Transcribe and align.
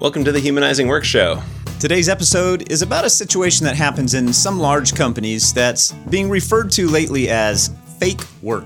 Welcome 0.00 0.24
to 0.24 0.32
the 0.32 0.40
Humanizing 0.40 0.88
Work 0.88 1.04
Show. 1.04 1.42
Today's 1.78 2.08
episode 2.08 2.72
is 2.72 2.80
about 2.80 3.04
a 3.04 3.10
situation 3.10 3.66
that 3.66 3.76
happens 3.76 4.14
in 4.14 4.32
some 4.32 4.58
large 4.58 4.94
companies 4.94 5.52
that's 5.52 5.92
being 5.92 6.30
referred 6.30 6.70
to 6.70 6.88
lately 6.88 7.28
as 7.28 7.70
fake 7.98 8.22
work. 8.40 8.64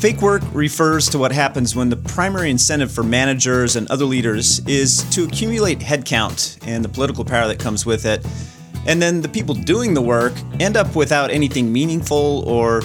Fake 0.00 0.20
work 0.20 0.42
refers 0.52 1.08
to 1.08 1.18
what 1.18 1.32
happens 1.32 1.74
when 1.74 1.88
the 1.88 1.96
primary 1.96 2.50
incentive 2.50 2.92
for 2.92 3.02
managers 3.02 3.74
and 3.74 3.90
other 3.90 4.04
leaders 4.04 4.60
is 4.66 5.02
to 5.14 5.24
accumulate 5.24 5.78
headcount 5.78 6.58
and 6.66 6.84
the 6.84 6.90
political 6.90 7.24
power 7.24 7.48
that 7.48 7.58
comes 7.58 7.86
with 7.86 8.04
it, 8.04 8.22
and 8.86 9.00
then 9.00 9.22
the 9.22 9.30
people 9.30 9.54
doing 9.54 9.94
the 9.94 10.02
work 10.02 10.34
end 10.60 10.76
up 10.76 10.94
without 10.94 11.30
anything 11.30 11.72
meaningful 11.72 12.44
or 12.46 12.82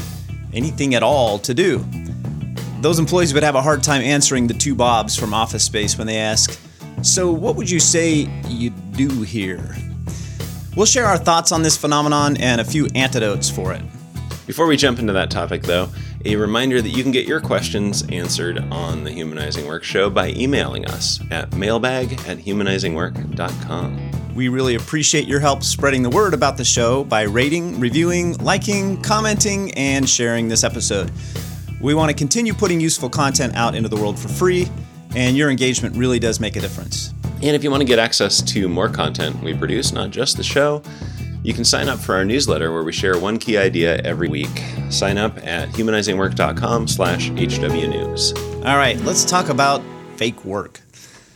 anything 0.53 0.95
at 0.95 1.03
all 1.03 1.37
to 1.39 1.53
do. 1.53 1.85
Those 2.79 2.99
employees 2.99 3.33
would 3.33 3.43
have 3.43 3.55
a 3.55 3.61
hard 3.61 3.83
time 3.83 4.01
answering 4.01 4.47
the 4.47 4.53
two 4.53 4.75
Bobs 4.75 5.17
from 5.17 5.33
Office 5.33 5.65
Space 5.65 5.97
when 5.97 6.07
they 6.07 6.19
ask, 6.19 6.57
so, 7.03 7.31
what 7.31 7.55
would 7.57 7.69
you 7.69 7.79
say 7.81 8.29
you 8.47 8.69
do 8.69 9.23
here? 9.23 9.75
We'll 10.75 10.85
share 10.85 11.05
our 11.05 11.17
thoughts 11.17 11.51
on 11.51 11.61
this 11.61 11.75
phenomenon 11.75 12.37
and 12.37 12.61
a 12.61 12.63
few 12.63 12.87
antidotes 12.95 13.49
for 13.49 13.73
it. 13.73 13.81
Before 14.47 14.67
we 14.67 14.77
jump 14.77 14.99
into 14.99 15.13
that 15.13 15.29
topic, 15.29 15.63
though, 15.63 15.89
a 16.25 16.37
reminder 16.37 16.81
that 16.81 16.89
you 16.89 17.03
can 17.03 17.11
get 17.11 17.27
your 17.27 17.41
questions 17.41 18.03
answered 18.09 18.59
on 18.71 19.03
the 19.03 19.11
Humanizing 19.11 19.67
Work 19.67 19.83
Show 19.83 20.09
by 20.09 20.29
emailing 20.29 20.85
us 20.85 21.19
at 21.29 21.53
mailbag 21.53 22.13
at 22.27 22.37
humanizingwork.com. 22.37 24.11
We 24.33 24.47
really 24.47 24.75
appreciate 24.75 25.27
your 25.27 25.41
help 25.41 25.63
spreading 25.63 26.03
the 26.03 26.09
word 26.09 26.33
about 26.33 26.55
the 26.55 26.65
show 26.65 27.03
by 27.03 27.23
rating, 27.23 27.79
reviewing, 27.79 28.37
liking, 28.37 29.01
commenting, 29.01 29.73
and 29.73 30.09
sharing 30.09 30.47
this 30.47 30.63
episode. 30.63 31.11
We 31.81 31.93
want 31.93 32.09
to 32.09 32.15
continue 32.15 32.53
putting 32.53 32.79
useful 32.79 33.09
content 33.09 33.55
out 33.55 33.75
into 33.75 33.89
the 33.89 33.97
world 33.97 34.17
for 34.17 34.29
free 34.29 34.69
and 35.15 35.37
your 35.37 35.49
engagement 35.49 35.95
really 35.95 36.19
does 36.19 36.39
make 36.39 36.55
a 36.55 36.61
difference. 36.61 37.13
And 37.41 37.55
if 37.55 37.63
you 37.63 37.69
want 37.69 37.81
to 37.81 37.85
get 37.85 37.99
access 37.99 38.41
to 38.53 38.69
more 38.69 38.89
content 38.89 39.41
we 39.43 39.53
produce, 39.53 39.91
not 39.91 40.11
just 40.11 40.37
the 40.37 40.43
show, 40.43 40.81
you 41.43 41.53
can 41.53 41.65
sign 41.65 41.89
up 41.89 41.99
for 41.99 42.15
our 42.15 42.23
newsletter 42.23 42.71
where 42.71 42.83
we 42.83 42.93
share 42.93 43.19
one 43.19 43.37
key 43.37 43.57
idea 43.57 43.97
every 43.97 44.29
week. 44.29 44.63
Sign 44.89 45.17
up 45.17 45.37
at 45.45 45.69
humanizingwork.com 45.69 46.87
slash 46.87 47.29
hwnews. 47.31 48.65
All 48.65 48.77
right, 48.77 48.97
let's 49.01 49.25
talk 49.25 49.49
about 49.49 49.83
fake 50.15 50.45
work. 50.45 50.79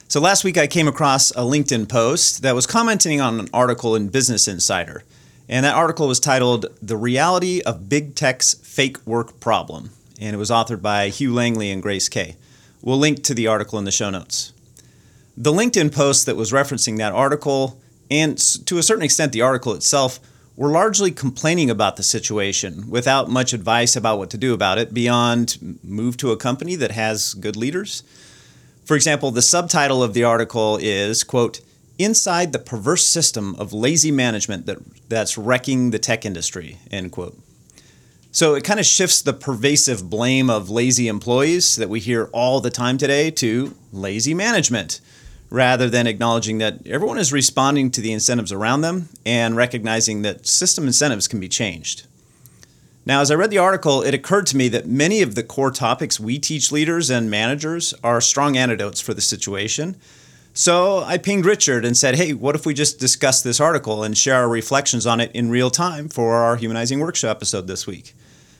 So 0.07 0.21
last 0.21 0.45
week 0.45 0.57
I 0.57 0.67
came 0.67 0.87
across 0.87 1.31
a 1.31 1.41
LinkedIn 1.41 1.89
post 1.89 2.41
that 2.41 2.55
was 2.55 2.65
commenting 2.65 3.19
on 3.19 3.41
an 3.41 3.49
article 3.53 3.95
in 3.95 4.07
Business 4.07 4.47
Insider. 4.47 5.03
And 5.49 5.65
that 5.65 5.75
article 5.75 6.07
was 6.07 6.21
titled 6.21 6.67
The 6.81 6.95
Reality 6.95 7.61
of 7.61 7.89
Big 7.89 8.15
Tech's 8.15 8.53
Fake 8.53 9.05
Work 9.05 9.41
Problem. 9.41 9.89
And 10.21 10.33
it 10.33 10.37
was 10.37 10.49
authored 10.49 10.81
by 10.81 11.09
Hugh 11.09 11.33
Langley 11.33 11.69
and 11.69 11.81
Grace 11.81 12.07
Kay. 12.07 12.37
We'll 12.81 12.97
link 12.97 13.23
to 13.23 13.33
the 13.33 13.47
article 13.47 13.79
in 13.79 13.85
the 13.85 13.91
show 13.91 14.09
notes. 14.09 14.53
The 15.35 15.51
LinkedIn 15.51 15.93
post 15.93 16.25
that 16.25 16.35
was 16.35 16.51
referencing 16.51 16.97
that 16.97 17.13
article, 17.13 17.79
and 18.09 18.37
to 18.65 18.77
a 18.77 18.83
certain 18.83 19.03
extent 19.03 19.31
the 19.31 19.41
article 19.41 19.73
itself, 19.73 20.19
were 20.55 20.71
largely 20.71 21.11
complaining 21.11 21.69
about 21.69 21.95
the 21.97 22.03
situation 22.03 22.89
without 22.89 23.29
much 23.29 23.53
advice 23.53 23.95
about 23.95 24.17
what 24.17 24.31
to 24.31 24.37
do 24.37 24.53
about 24.53 24.79
it 24.79 24.93
beyond 24.93 25.79
move 25.83 26.17
to 26.17 26.31
a 26.31 26.37
company 26.37 26.75
that 26.75 26.91
has 26.91 27.35
good 27.35 27.55
leaders. 27.55 28.01
For 28.83 28.95
example, 28.95 29.29
the 29.29 29.41
subtitle 29.41 30.01
of 30.01 30.13
the 30.15 30.23
article 30.23 30.77
is, 30.81 31.23
quote, 31.23 31.61
Inside 31.99 32.53
the 32.53 32.59
Perverse 32.59 33.05
System 33.05 33.55
of 33.55 33.73
Lazy 33.73 34.11
Management 34.11 34.65
that, 34.65 34.77
That's 35.09 35.37
Wrecking 35.37 35.91
the 35.91 35.99
Tech 35.99 36.25
Industry, 36.25 36.77
end 36.89 37.11
quote. 37.11 37.37
So 38.37 38.53
it 38.53 38.63
kind 38.63 38.79
of 38.79 38.85
shifts 38.85 39.23
the 39.23 39.33
pervasive 39.33 40.11
blame 40.11 40.47
of 40.47 40.69
lazy 40.69 41.07
employees 41.07 41.75
that 41.77 41.89
we 41.89 41.99
hear 41.99 42.25
all 42.25 42.61
the 42.61 42.69
time 42.69 42.99
today 42.99 43.31
to 43.31 43.73
lazy 43.91 44.35
management, 44.35 45.01
rather 45.49 45.89
than 45.89 46.05
acknowledging 46.05 46.59
that 46.59 46.85
everyone 46.85 47.17
is 47.17 47.33
responding 47.33 47.89
to 47.89 47.99
the 47.99 48.11
incentives 48.11 48.51
around 48.51 48.81
them 48.81 49.09
and 49.25 49.55
recognizing 49.55 50.21
that 50.21 50.45
system 50.45 50.85
incentives 50.85 51.27
can 51.27 51.39
be 51.39 51.49
changed. 51.49 52.05
Now, 53.07 53.21
as 53.21 53.31
I 53.31 53.33
read 53.33 53.49
the 53.49 53.57
article, 53.57 54.03
it 54.03 54.13
occurred 54.13 54.45
to 54.45 54.57
me 54.57 54.67
that 54.67 54.85
many 54.85 55.23
of 55.23 55.33
the 55.33 55.41
core 55.41 55.71
topics 55.71 56.19
we 56.19 56.37
teach 56.37 56.71
leaders 56.71 57.09
and 57.09 57.31
managers 57.31 57.95
are 58.03 58.21
strong 58.21 58.55
antidotes 58.55 59.01
for 59.01 59.15
the 59.15 59.19
situation. 59.21 59.95
So 60.53 60.99
I 60.99 61.17
pinged 61.17 61.47
Richard 61.47 61.83
and 61.83 61.97
said, 61.97 62.13
hey, 62.13 62.33
what 62.33 62.53
if 62.53 62.67
we 62.67 62.75
just 62.75 62.99
discuss 62.99 63.41
this 63.41 63.59
article 63.59 64.03
and 64.03 64.15
share 64.15 64.35
our 64.35 64.47
reflections 64.47 65.07
on 65.07 65.19
it 65.19 65.31
in 65.33 65.49
real 65.49 65.71
time 65.71 66.07
for 66.07 66.35
our 66.35 66.55
Humanizing 66.55 66.99
Work 66.99 67.15
Show 67.15 67.31
episode 67.31 67.65
this 67.65 67.87
week? 67.87 68.13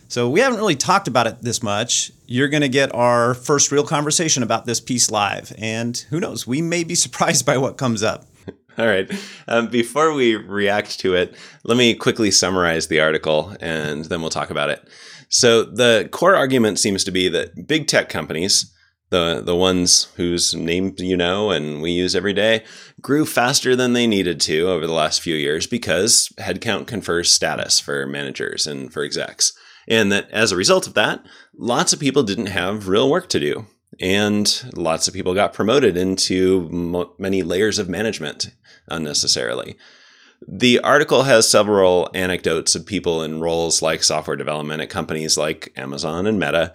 So 0.09 0.29
we 0.29 0.39
haven't 0.39 0.59
really 0.59 0.75
talked 0.75 1.07
about 1.07 1.27
it 1.27 1.41
this 1.41 1.61
much. 1.61 2.11
You're 2.25 2.47
going 2.47 2.61
to 2.61 2.69
get 2.69 2.93
our 2.95 3.33
first 3.33 3.71
real 3.71 3.85
conversation 3.85 4.41
about 4.41 4.65
this 4.65 4.79
piece 4.79 5.11
live, 5.11 5.53
and 5.57 5.97
who 6.09 6.19
knows, 6.19 6.47
we 6.47 6.61
may 6.61 6.83
be 6.83 6.95
surprised 7.07 7.45
by 7.45 7.57
what 7.57 7.77
comes 7.77 8.03
up. 8.03 8.25
All 8.77 8.87
right. 8.87 9.11
Um, 9.47 9.67
before 9.67 10.13
we 10.13 10.35
react 10.35 10.99
to 10.99 11.15
it, 11.15 11.35
let 11.63 11.77
me 11.77 11.93
quickly 11.95 12.31
summarize 12.31 12.87
the 12.87 12.99
article 12.99 13.55
and 13.59 14.05
then 14.05 14.21
we'll 14.21 14.29
talk 14.29 14.51
about 14.51 14.69
it. 14.69 14.87
So, 15.29 15.63
the 15.63 16.07
core 16.11 16.35
argument 16.35 16.79
seems 16.79 17.03
to 17.03 17.11
be 17.11 17.27
that 17.29 17.67
big 17.67 17.87
tech 17.87 18.07
companies, 18.07 18.71
the, 19.09 19.41
the 19.43 19.55
ones 19.55 20.05
whose 20.15 20.53
names 20.53 21.01
you 21.01 21.17
know 21.17 21.49
and 21.49 21.81
we 21.81 21.91
use 21.91 22.15
every 22.15 22.33
day, 22.33 22.63
grew 23.01 23.25
faster 23.25 23.75
than 23.75 23.93
they 23.93 24.07
needed 24.07 24.39
to 24.41 24.69
over 24.69 24.87
the 24.87 24.93
last 24.93 25.21
few 25.21 25.35
years 25.35 25.67
because 25.67 26.29
headcount 26.37 26.87
confers 26.87 27.31
status 27.31 27.79
for 27.79 28.05
managers 28.05 28.67
and 28.67 28.93
for 28.93 29.03
execs. 29.03 29.53
And 29.87 30.11
that 30.11 30.29
as 30.31 30.51
a 30.51 30.57
result 30.57 30.87
of 30.87 30.93
that, 30.95 31.25
lots 31.57 31.93
of 31.93 31.99
people 31.99 32.23
didn't 32.23 32.47
have 32.47 32.87
real 32.87 33.09
work 33.09 33.29
to 33.29 33.39
do. 33.39 33.65
And 33.99 34.63
lots 34.75 35.07
of 35.07 35.13
people 35.13 35.33
got 35.33 35.53
promoted 35.53 35.97
into 35.97 36.67
mo- 36.69 37.13
many 37.17 37.41
layers 37.41 37.79
of 37.79 37.89
management 37.89 38.51
unnecessarily. 38.89 39.77
The 40.47 40.79
article 40.81 41.23
has 41.23 41.49
several 41.49 42.11
anecdotes 42.13 42.75
of 42.75 42.85
people 42.85 43.23
in 43.23 43.41
roles 43.41 43.81
like 43.81 44.03
software 44.03 44.35
development 44.35 44.81
at 44.81 44.89
companies 44.89 45.35
like 45.35 45.73
Amazon 45.75 46.27
and 46.27 46.39
Meta 46.39 46.73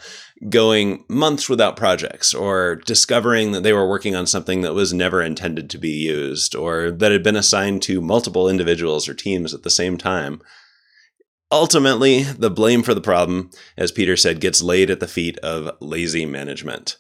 going 0.48 1.04
months 1.08 1.48
without 1.48 1.76
projects 1.76 2.34
or 2.34 2.76
discovering 2.84 3.52
that 3.52 3.62
they 3.62 3.72
were 3.72 3.88
working 3.88 4.16
on 4.16 4.26
something 4.26 4.62
that 4.62 4.74
was 4.74 4.92
never 4.92 5.22
intended 5.22 5.70
to 5.70 5.78
be 5.78 5.90
used 5.90 6.56
or 6.56 6.90
that 6.90 7.12
had 7.12 7.22
been 7.22 7.36
assigned 7.36 7.82
to 7.82 8.00
multiple 8.00 8.48
individuals 8.48 9.08
or 9.08 9.14
teams 9.14 9.54
at 9.54 9.62
the 9.62 9.70
same 9.70 9.96
time 9.96 10.42
Ultimately, 11.52 12.22
the 12.22 12.50
blame 12.50 12.82
for 12.82 12.94
the 12.94 13.02
problem, 13.02 13.50
as 13.76 13.92
Peter 13.92 14.16
said, 14.16 14.40
gets 14.40 14.62
laid 14.62 14.88
at 14.88 15.00
the 15.00 15.06
feet 15.06 15.36
of 15.40 15.70
lazy 15.80 16.24
management. 16.24 16.96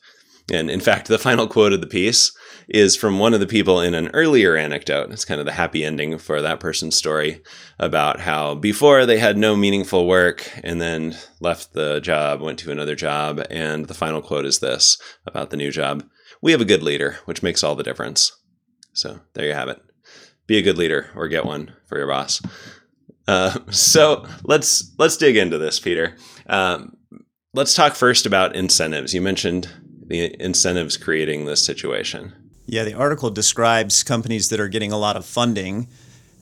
And 0.52 0.70
in 0.70 0.80
fact, 0.80 1.08
the 1.08 1.18
final 1.18 1.46
quote 1.46 1.72
of 1.72 1.80
the 1.80 1.86
piece 1.86 2.36
is 2.68 2.94
from 2.94 3.18
one 3.18 3.32
of 3.32 3.40
the 3.40 3.46
people 3.46 3.80
in 3.80 3.94
an 3.94 4.08
earlier 4.08 4.54
anecdote. 4.54 5.10
It's 5.10 5.24
kind 5.24 5.40
of 5.40 5.46
the 5.46 5.52
happy 5.52 5.82
ending 5.86 6.18
for 6.18 6.42
that 6.42 6.60
person's 6.60 6.96
story 6.96 7.42
about 7.78 8.20
how 8.20 8.54
before 8.54 9.06
they 9.06 9.18
had 9.18 9.38
no 9.38 9.56
meaningful 9.56 10.06
work 10.06 10.50
and 10.62 10.82
then 10.82 11.16
left 11.40 11.72
the 11.72 12.00
job, 12.00 12.42
went 12.42 12.58
to 12.58 12.70
another 12.70 12.94
job. 12.94 13.42
And 13.48 13.86
the 13.86 13.94
final 13.94 14.20
quote 14.20 14.44
is 14.44 14.58
this 14.58 14.98
about 15.26 15.48
the 15.48 15.56
new 15.56 15.70
job 15.70 16.04
We 16.42 16.52
have 16.52 16.60
a 16.60 16.66
good 16.66 16.82
leader, 16.82 17.18
which 17.24 17.42
makes 17.42 17.64
all 17.64 17.74
the 17.74 17.82
difference. 17.82 18.32
So 18.92 19.20
there 19.32 19.46
you 19.46 19.54
have 19.54 19.68
it. 19.68 19.80
Be 20.46 20.58
a 20.58 20.62
good 20.62 20.76
leader 20.76 21.08
or 21.16 21.28
get 21.28 21.46
one 21.46 21.72
for 21.86 21.96
your 21.96 22.08
boss. 22.08 22.42
Uh, 23.28 23.58
so 23.70 24.26
let's 24.44 24.92
let's 24.98 25.16
dig 25.16 25.36
into 25.36 25.58
this, 25.58 25.78
Peter. 25.78 26.16
Um, 26.46 26.96
let's 27.54 27.74
talk 27.74 27.94
first 27.94 28.26
about 28.26 28.56
incentives. 28.56 29.14
You 29.14 29.20
mentioned 29.20 29.68
the 30.06 30.34
incentives 30.42 30.96
creating 30.96 31.44
this 31.44 31.64
situation. 31.64 32.32
Yeah, 32.66 32.84
the 32.84 32.94
article 32.94 33.30
describes 33.30 34.02
companies 34.02 34.48
that 34.50 34.60
are 34.60 34.68
getting 34.68 34.92
a 34.92 34.98
lot 34.98 35.16
of 35.16 35.24
funding 35.24 35.88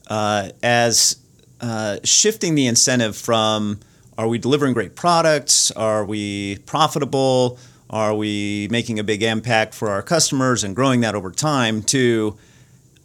uh, 0.07 0.49
as 0.61 1.17
uh, 1.59 1.97
shifting 2.03 2.55
the 2.55 2.67
incentive 2.67 3.15
from 3.15 3.79
are 4.17 4.27
we 4.27 4.37
delivering 4.37 4.73
great 4.73 4.95
products? 4.95 5.71
Are 5.71 6.05
we 6.05 6.57
profitable? 6.65 7.57
Are 7.89 8.15
we 8.15 8.67
making 8.71 8.99
a 8.99 9.03
big 9.03 9.23
impact 9.23 9.73
for 9.73 9.89
our 9.89 10.01
customers 10.01 10.63
and 10.63 10.75
growing 10.75 11.01
that 11.01 11.15
over 11.15 11.31
time 11.31 11.81
to 11.83 12.37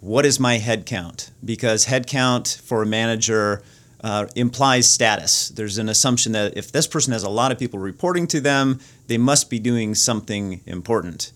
what 0.06 0.24
is 0.24 0.38
my 0.38 0.58
head 0.58 0.86
count? 0.86 1.32
Because 1.44 1.86
head 1.86 2.06
count 2.06 2.60
for 2.64 2.80
a 2.82 2.86
manager 2.86 3.62
uh, 4.04 4.26
implies 4.36 4.88
status. 4.88 5.48
There's 5.48 5.78
an 5.78 5.88
assumption 5.88 6.30
that 6.30 6.56
if 6.56 6.70
this 6.70 6.86
person 6.86 7.12
has 7.12 7.24
a 7.24 7.28
lot 7.28 7.50
of 7.50 7.58
people 7.58 7.80
reporting 7.80 8.28
to 8.28 8.40
them, 8.40 8.78
they 9.08 9.18
must 9.18 9.50
be 9.50 9.58
doing 9.58 9.96
something 9.96 10.60
important. 10.64 11.32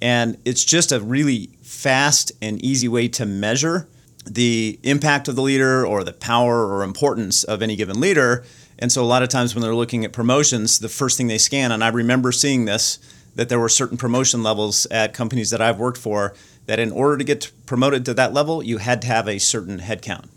And 0.00 0.38
it's 0.46 0.64
just 0.64 0.90
a 0.90 1.00
really 1.00 1.50
fast 1.60 2.32
and 2.40 2.64
easy 2.64 2.88
way 2.88 3.08
to 3.08 3.26
measure 3.26 3.88
the 4.24 4.80
impact 4.84 5.28
of 5.28 5.36
the 5.36 5.42
leader 5.42 5.86
or 5.86 6.02
the 6.02 6.14
power 6.14 6.66
or 6.66 6.82
importance 6.82 7.44
of 7.44 7.60
any 7.60 7.76
given 7.76 8.00
leader. 8.00 8.42
And 8.78 8.90
so 8.90 9.02
a 9.02 9.04
lot 9.04 9.22
of 9.22 9.28
times 9.28 9.54
when 9.54 9.60
they're 9.60 9.74
looking 9.74 10.02
at 10.02 10.14
promotions, 10.14 10.78
the 10.78 10.88
first 10.88 11.18
thing 11.18 11.26
they 11.26 11.36
scan, 11.36 11.70
and 11.72 11.84
I 11.84 11.88
remember 11.88 12.32
seeing 12.32 12.64
this, 12.64 12.98
that 13.34 13.50
there 13.50 13.58
were 13.60 13.68
certain 13.68 13.98
promotion 13.98 14.42
levels 14.42 14.86
at 14.86 15.12
companies 15.12 15.50
that 15.50 15.60
I've 15.60 15.78
worked 15.78 15.98
for 15.98 16.34
that 16.66 16.78
in 16.78 16.90
order 16.92 17.18
to 17.18 17.24
get 17.24 17.50
promoted 17.66 18.04
to 18.06 18.14
that 18.14 18.32
level, 18.32 18.62
you 18.62 18.78
had 18.78 19.02
to 19.02 19.08
have 19.08 19.28
a 19.28 19.38
certain 19.38 19.80
headcount. 19.80 20.28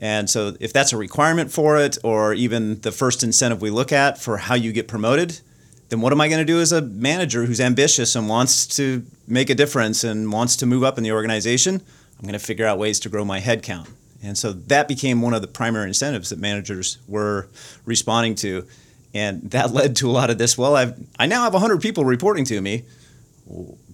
And 0.00 0.30
so, 0.30 0.56
if 0.60 0.72
that's 0.72 0.92
a 0.92 0.96
requirement 0.96 1.50
for 1.50 1.76
it, 1.76 1.98
or 2.04 2.32
even 2.32 2.80
the 2.82 2.92
first 2.92 3.24
incentive 3.24 3.60
we 3.60 3.70
look 3.70 3.90
at 3.90 4.18
for 4.18 4.36
how 4.36 4.54
you 4.54 4.72
get 4.72 4.86
promoted, 4.86 5.40
then 5.88 6.00
what 6.00 6.12
am 6.12 6.20
I 6.20 6.28
going 6.28 6.38
to 6.38 6.44
do 6.44 6.60
as 6.60 6.70
a 6.70 6.82
manager 6.82 7.46
who's 7.46 7.60
ambitious 7.60 8.14
and 8.14 8.28
wants 8.28 8.66
to 8.76 9.04
make 9.26 9.50
a 9.50 9.54
difference 9.54 10.04
and 10.04 10.32
wants 10.32 10.56
to 10.56 10.66
move 10.66 10.84
up 10.84 10.98
in 10.98 11.04
the 11.04 11.12
organization? 11.12 11.82
I'm 12.18 12.22
going 12.22 12.32
to 12.32 12.38
figure 12.38 12.66
out 12.66 12.78
ways 12.78 13.00
to 13.00 13.08
grow 13.08 13.24
my 13.24 13.40
headcount. 13.40 13.88
And 14.22 14.36
so 14.36 14.52
that 14.52 14.88
became 14.88 15.22
one 15.22 15.34
of 15.34 15.42
the 15.42 15.48
primary 15.48 15.88
incentives 15.88 16.30
that 16.30 16.38
managers 16.38 16.98
were 17.06 17.48
responding 17.84 18.34
to. 18.36 18.66
And 19.14 19.50
that 19.50 19.70
led 19.72 19.96
to 19.96 20.10
a 20.10 20.12
lot 20.12 20.30
of 20.30 20.38
this. 20.38 20.58
Well, 20.58 20.76
I've, 20.76 20.98
I 21.18 21.26
now 21.26 21.42
have 21.42 21.54
100 21.54 21.80
people 21.80 22.04
reporting 22.04 22.44
to 22.46 22.60
me, 22.60 22.84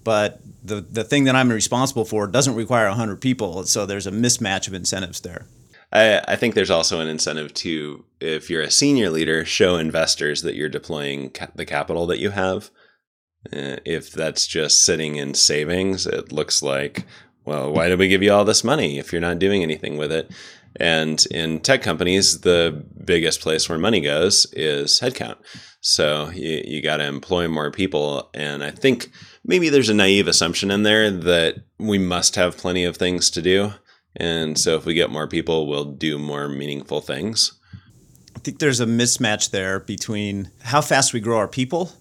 but 0.02 0.40
the, 0.64 0.80
the 0.80 1.04
thing 1.04 1.24
that 1.24 1.36
I'm 1.36 1.50
responsible 1.50 2.06
for 2.06 2.26
doesn't 2.26 2.54
require 2.54 2.88
100 2.88 3.20
people. 3.20 3.64
So 3.64 3.84
there's 3.84 4.06
a 4.06 4.10
mismatch 4.10 4.66
of 4.66 4.74
incentives 4.74 5.20
there. 5.20 5.46
I, 5.92 6.22
I 6.26 6.36
think 6.36 6.54
there's 6.54 6.70
also 6.70 7.00
an 7.00 7.08
incentive 7.08 7.52
to, 7.54 8.04
if 8.20 8.48
you're 8.48 8.62
a 8.62 8.70
senior 8.70 9.10
leader, 9.10 9.44
show 9.44 9.76
investors 9.76 10.42
that 10.42 10.54
you're 10.56 10.70
deploying 10.70 11.30
ca- 11.30 11.50
the 11.54 11.66
capital 11.66 12.06
that 12.06 12.18
you 12.18 12.30
have. 12.30 12.70
Uh, 13.52 13.76
if 13.84 14.10
that's 14.10 14.46
just 14.46 14.82
sitting 14.82 15.16
in 15.16 15.34
savings, 15.34 16.06
it 16.06 16.32
looks 16.32 16.62
like, 16.62 17.04
well, 17.44 17.70
why 17.70 17.88
did 17.88 17.98
we 17.98 18.08
give 18.08 18.22
you 18.22 18.32
all 18.32 18.46
this 18.46 18.64
money 18.64 18.98
if 18.98 19.12
you're 19.12 19.20
not 19.20 19.38
doing 19.38 19.62
anything 19.62 19.98
with 19.98 20.10
it? 20.10 20.30
And 20.80 21.24
in 21.30 21.60
tech 21.60 21.82
companies, 21.82 22.40
the 22.40 22.84
biggest 23.04 23.40
place 23.40 23.68
where 23.68 23.78
money 23.78 24.00
goes 24.00 24.46
is 24.52 25.00
headcount. 25.00 25.36
So 25.80 26.30
you, 26.30 26.62
you 26.64 26.82
got 26.82 26.96
to 26.96 27.04
employ 27.04 27.46
more 27.48 27.70
people. 27.70 28.30
And 28.34 28.64
I 28.64 28.70
think 28.70 29.10
maybe 29.44 29.68
there's 29.68 29.88
a 29.88 29.94
naive 29.94 30.26
assumption 30.26 30.70
in 30.70 30.82
there 30.82 31.10
that 31.10 31.56
we 31.78 31.98
must 31.98 32.36
have 32.36 32.56
plenty 32.56 32.84
of 32.84 32.96
things 32.96 33.30
to 33.30 33.42
do. 33.42 33.72
And 34.16 34.58
so 34.58 34.76
if 34.76 34.84
we 34.84 34.94
get 34.94 35.10
more 35.10 35.28
people, 35.28 35.66
we'll 35.66 35.84
do 35.84 36.18
more 36.18 36.48
meaningful 36.48 37.00
things. 37.00 37.52
I 38.36 38.38
think 38.40 38.58
there's 38.58 38.80
a 38.80 38.86
mismatch 38.86 39.50
there 39.50 39.80
between 39.80 40.50
how 40.62 40.80
fast 40.80 41.12
we 41.12 41.20
grow 41.20 41.38
our 41.38 41.48
people 41.48 41.92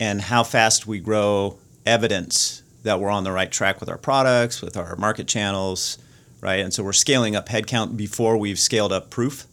and 0.00 0.20
how 0.20 0.42
fast 0.42 0.86
we 0.86 1.00
grow 1.00 1.58
evidence 1.86 2.62
that 2.82 3.00
we're 3.00 3.10
on 3.10 3.24
the 3.24 3.32
right 3.32 3.50
track 3.50 3.80
with 3.80 3.88
our 3.88 3.98
products, 3.98 4.60
with 4.60 4.76
our 4.76 4.96
market 4.96 5.28
channels, 5.28 5.98
right? 6.42 6.60
And 6.60 6.74
so 6.74 6.82
we're 6.82 6.92
scaling 6.92 7.34
up 7.34 7.48
headcount 7.48 7.96
before 7.96 8.36
we've 8.36 8.58
scaled 8.58 8.92
up 8.92 9.08
proof. 9.08 9.46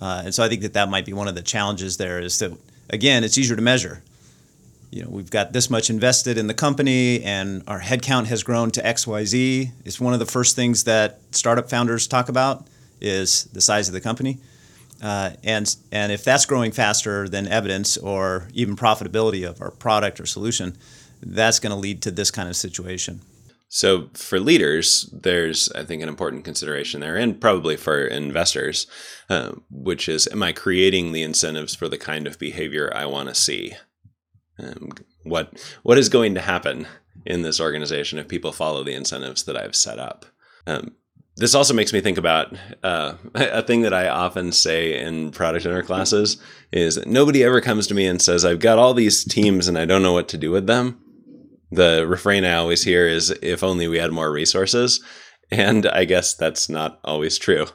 Uh, 0.00 0.22
and 0.24 0.34
so 0.34 0.42
I 0.42 0.48
think 0.48 0.62
that 0.62 0.72
that 0.72 0.88
might 0.88 1.06
be 1.06 1.12
one 1.12 1.28
of 1.28 1.36
the 1.36 1.42
challenges 1.42 1.98
there 1.98 2.18
is 2.18 2.38
that, 2.40 2.52
again, 2.90 3.22
it's 3.22 3.38
easier 3.38 3.54
to 3.54 3.62
measure. 3.62 4.02
You 4.90 5.04
know, 5.04 5.10
we've 5.10 5.30
got 5.30 5.52
this 5.52 5.68
much 5.68 5.90
invested 5.90 6.38
in 6.38 6.46
the 6.46 6.54
company 6.54 7.22
and 7.22 7.62
our 7.66 7.80
headcount 7.80 8.26
has 8.26 8.42
grown 8.42 8.70
to 8.72 8.82
XYZ. 8.82 9.70
It's 9.84 10.00
one 10.00 10.14
of 10.14 10.18
the 10.18 10.26
first 10.26 10.56
things 10.56 10.84
that 10.84 11.20
startup 11.32 11.68
founders 11.68 12.06
talk 12.06 12.28
about 12.28 12.66
is 13.00 13.44
the 13.52 13.60
size 13.60 13.88
of 13.88 13.94
the 13.94 14.00
company. 14.00 14.38
Uh, 15.02 15.30
and 15.44 15.76
and 15.92 16.10
if 16.10 16.24
that's 16.24 16.46
growing 16.46 16.72
faster 16.72 17.28
than 17.28 17.46
evidence 17.46 17.98
or 17.98 18.48
even 18.54 18.76
profitability 18.76 19.46
of 19.46 19.60
our 19.60 19.70
product 19.70 20.18
or 20.18 20.24
solution, 20.24 20.74
that's 21.22 21.58
going 21.58 21.70
to 21.70 21.76
lead 21.76 22.00
to 22.02 22.10
this 22.10 22.30
kind 22.30 22.48
of 22.48 22.56
situation. 22.56 23.20
So 23.76 24.08
for 24.14 24.40
leaders, 24.40 25.06
there's 25.12 25.70
I 25.72 25.84
think 25.84 26.02
an 26.02 26.08
important 26.08 26.46
consideration 26.46 27.02
there, 27.02 27.14
and 27.14 27.38
probably 27.38 27.76
for 27.76 28.06
investors, 28.06 28.86
uh, 29.28 29.52
which 29.70 30.08
is, 30.08 30.26
am 30.28 30.42
I 30.42 30.52
creating 30.52 31.12
the 31.12 31.22
incentives 31.22 31.74
for 31.74 31.86
the 31.86 31.98
kind 31.98 32.26
of 32.26 32.38
behavior 32.38 32.90
I 32.94 33.04
want 33.04 33.28
to 33.28 33.34
see? 33.34 33.74
Um, 34.58 34.92
what 35.24 35.62
what 35.82 35.98
is 35.98 36.08
going 36.08 36.34
to 36.36 36.40
happen 36.40 36.86
in 37.26 37.42
this 37.42 37.60
organization 37.60 38.18
if 38.18 38.28
people 38.28 38.50
follow 38.50 38.82
the 38.82 38.94
incentives 38.94 39.42
that 39.42 39.58
I've 39.58 39.76
set 39.76 39.98
up? 39.98 40.24
Um, 40.66 40.94
this 41.36 41.54
also 41.54 41.74
makes 41.74 41.92
me 41.92 42.00
think 42.00 42.16
about 42.16 42.56
uh, 42.82 43.16
a 43.34 43.60
thing 43.60 43.82
that 43.82 43.92
I 43.92 44.08
often 44.08 44.52
say 44.52 44.98
in 44.98 45.32
product 45.32 45.66
owner 45.66 45.82
classes 45.82 46.38
is 46.72 47.04
nobody 47.04 47.44
ever 47.44 47.60
comes 47.60 47.86
to 47.88 47.94
me 47.94 48.06
and 48.06 48.22
says 48.22 48.42
I've 48.42 48.58
got 48.58 48.78
all 48.78 48.94
these 48.94 49.22
teams 49.22 49.68
and 49.68 49.76
I 49.76 49.84
don't 49.84 50.02
know 50.02 50.14
what 50.14 50.28
to 50.28 50.38
do 50.38 50.50
with 50.50 50.66
them. 50.66 50.98
The 51.76 52.06
refrain 52.06 52.44
I 52.44 52.54
always 52.54 52.84
hear 52.84 53.06
is 53.06 53.30
if 53.42 53.62
only 53.62 53.88
we 53.88 53.98
had 53.98 54.12
more 54.12 54.30
resources, 54.30 55.00
and 55.50 55.86
I 55.86 56.04
guess 56.04 56.34
that's 56.34 56.68
not 56.68 56.98
always 57.04 57.38
true. 57.38 57.66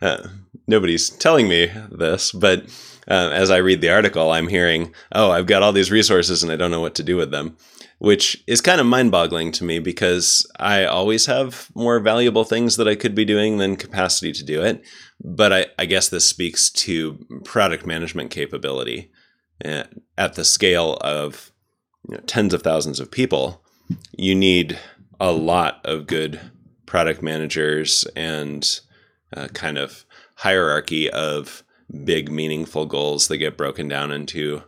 Uh, 0.00 0.28
nobody's 0.66 1.10
telling 1.10 1.48
me 1.48 1.70
this, 1.90 2.32
but 2.32 2.64
uh, 3.08 3.30
as 3.32 3.50
I 3.50 3.58
read 3.58 3.80
the 3.80 3.92
article, 3.92 4.30
I'm 4.30 4.48
hearing, 4.48 4.94
"Oh, 5.12 5.30
I've 5.30 5.46
got 5.46 5.62
all 5.62 5.72
these 5.72 5.90
resources 5.90 6.42
and 6.42 6.50
I 6.50 6.56
don't 6.56 6.70
know 6.70 6.80
what 6.80 6.94
to 6.96 7.02
do 7.02 7.16
with 7.16 7.30
them." 7.30 7.56
which 7.98 8.42
is 8.46 8.60
kind 8.60 8.80
of 8.80 8.86
mind 8.86 9.10
boggling 9.10 9.50
to 9.52 9.64
me 9.64 9.78
because 9.78 10.48
I 10.58 10.84
always 10.84 11.26
have 11.26 11.68
more 11.74 11.98
valuable 11.98 12.44
things 12.44 12.76
that 12.76 12.88
I 12.88 12.94
could 12.94 13.14
be 13.14 13.24
doing 13.24 13.58
than 13.58 13.76
capacity 13.76 14.32
to 14.32 14.44
do 14.44 14.62
it. 14.62 14.84
But 15.20 15.52
I, 15.52 15.66
I 15.78 15.84
guess 15.84 16.08
this 16.08 16.24
speaks 16.24 16.70
to 16.70 17.18
product 17.44 17.86
management 17.86 18.30
capability 18.30 19.10
eh, 19.64 19.84
at 20.16 20.34
the 20.34 20.44
scale 20.44 20.96
of 21.00 21.50
you 22.08 22.16
know, 22.16 22.22
tens 22.26 22.54
of 22.54 22.62
thousands 22.62 23.00
of 23.00 23.10
people. 23.10 23.62
You 24.16 24.34
need 24.34 24.78
a 25.20 25.32
lot 25.32 25.80
of 25.84 26.06
good 26.06 26.40
product 26.86 27.22
managers 27.22 28.06
and 28.16 28.80
uh, 29.36 29.48
kind 29.48 29.78
of 29.78 30.04
hierarchy 30.36 31.10
of 31.10 31.62
big, 32.04 32.30
meaningful 32.30 32.86
goals 32.86 33.28
that 33.28 33.38
get 33.38 33.56
broken 33.56 33.88
down 33.88 34.10
into 34.10 34.62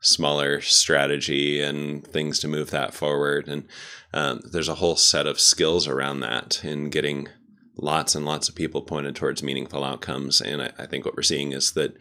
smaller 0.00 0.60
strategy 0.60 1.60
and 1.60 2.06
things 2.06 2.38
to 2.38 2.48
move 2.48 2.70
that 2.70 2.94
forward. 2.94 3.48
And 3.48 3.68
um, 4.14 4.40
there's 4.50 4.68
a 4.68 4.76
whole 4.76 4.96
set 4.96 5.26
of 5.26 5.38
skills 5.38 5.86
around 5.86 6.20
that 6.20 6.64
in 6.64 6.90
getting 6.90 7.28
lots 7.76 8.14
and 8.14 8.24
lots 8.24 8.48
of 8.48 8.54
people 8.54 8.82
pointed 8.82 9.16
towards 9.16 9.42
meaningful 9.42 9.84
outcomes. 9.84 10.40
And 10.40 10.62
I, 10.62 10.72
I 10.78 10.86
think 10.86 11.04
what 11.04 11.16
we're 11.16 11.22
seeing 11.22 11.52
is 11.52 11.72
that 11.72 11.96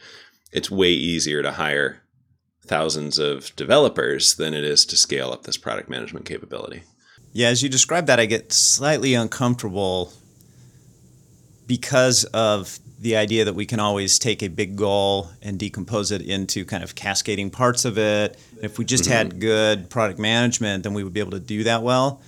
it's 0.52 0.72
way 0.72 0.90
easier 0.90 1.42
to 1.42 1.52
hire 1.52 2.02
thousands 2.70 3.18
of 3.18 3.54
developers 3.56 4.36
than 4.36 4.54
it 4.54 4.64
is 4.64 4.86
to 4.86 4.96
scale 4.96 5.32
up 5.32 5.44
this 5.44 5.58
product 5.58 5.90
management 5.90 6.26
capability. 6.26 6.84
Yeah, 7.34 7.48
as 7.48 7.64
you 7.64 7.68
describe 7.68 8.06
that, 8.06 8.20
I 8.20 8.28
get 8.28 8.54
slightly 8.54 9.16
uncomfortable 9.16 10.14
because 11.68 12.26
of 12.26 12.80
the 13.00 13.16
idea 13.16 13.46
that 13.46 13.56
we 13.56 13.66
can 13.66 13.80
always 13.80 14.20
take 14.20 14.44
a 14.44 14.50
big 14.50 14.76
goal 14.76 15.30
and 15.42 15.58
decompose 15.58 16.12
it 16.12 16.22
into 16.22 16.64
kind 16.64 16.84
of 16.84 16.94
cascading 16.94 17.50
parts 17.50 17.86
of 17.86 17.98
it. 17.98 18.38
If 18.62 18.78
we 18.78 18.86
just 18.86 19.06
mm-hmm. 19.06 19.14
had 19.14 19.40
good 19.40 19.90
product 19.90 20.20
management, 20.20 20.84
then 20.84 20.94
we 20.94 21.04
would 21.04 21.14
be 21.14 21.20
able 21.20 21.32
to 21.32 21.40
do 21.40 21.64
that 21.64 21.82
well. 21.82 22.22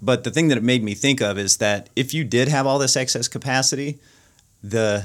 But 0.00 0.24
the 0.24 0.30
thing 0.30 0.48
that 0.48 0.58
it 0.58 0.64
made 0.64 0.82
me 0.82 0.94
think 0.94 1.20
of 1.20 1.36
is 1.36 1.58
that 1.58 1.90
if 1.94 2.14
you 2.14 2.24
did 2.24 2.48
have 2.48 2.66
all 2.66 2.78
this 2.78 2.96
excess 2.96 3.28
capacity, 3.28 3.98
the 4.62 5.04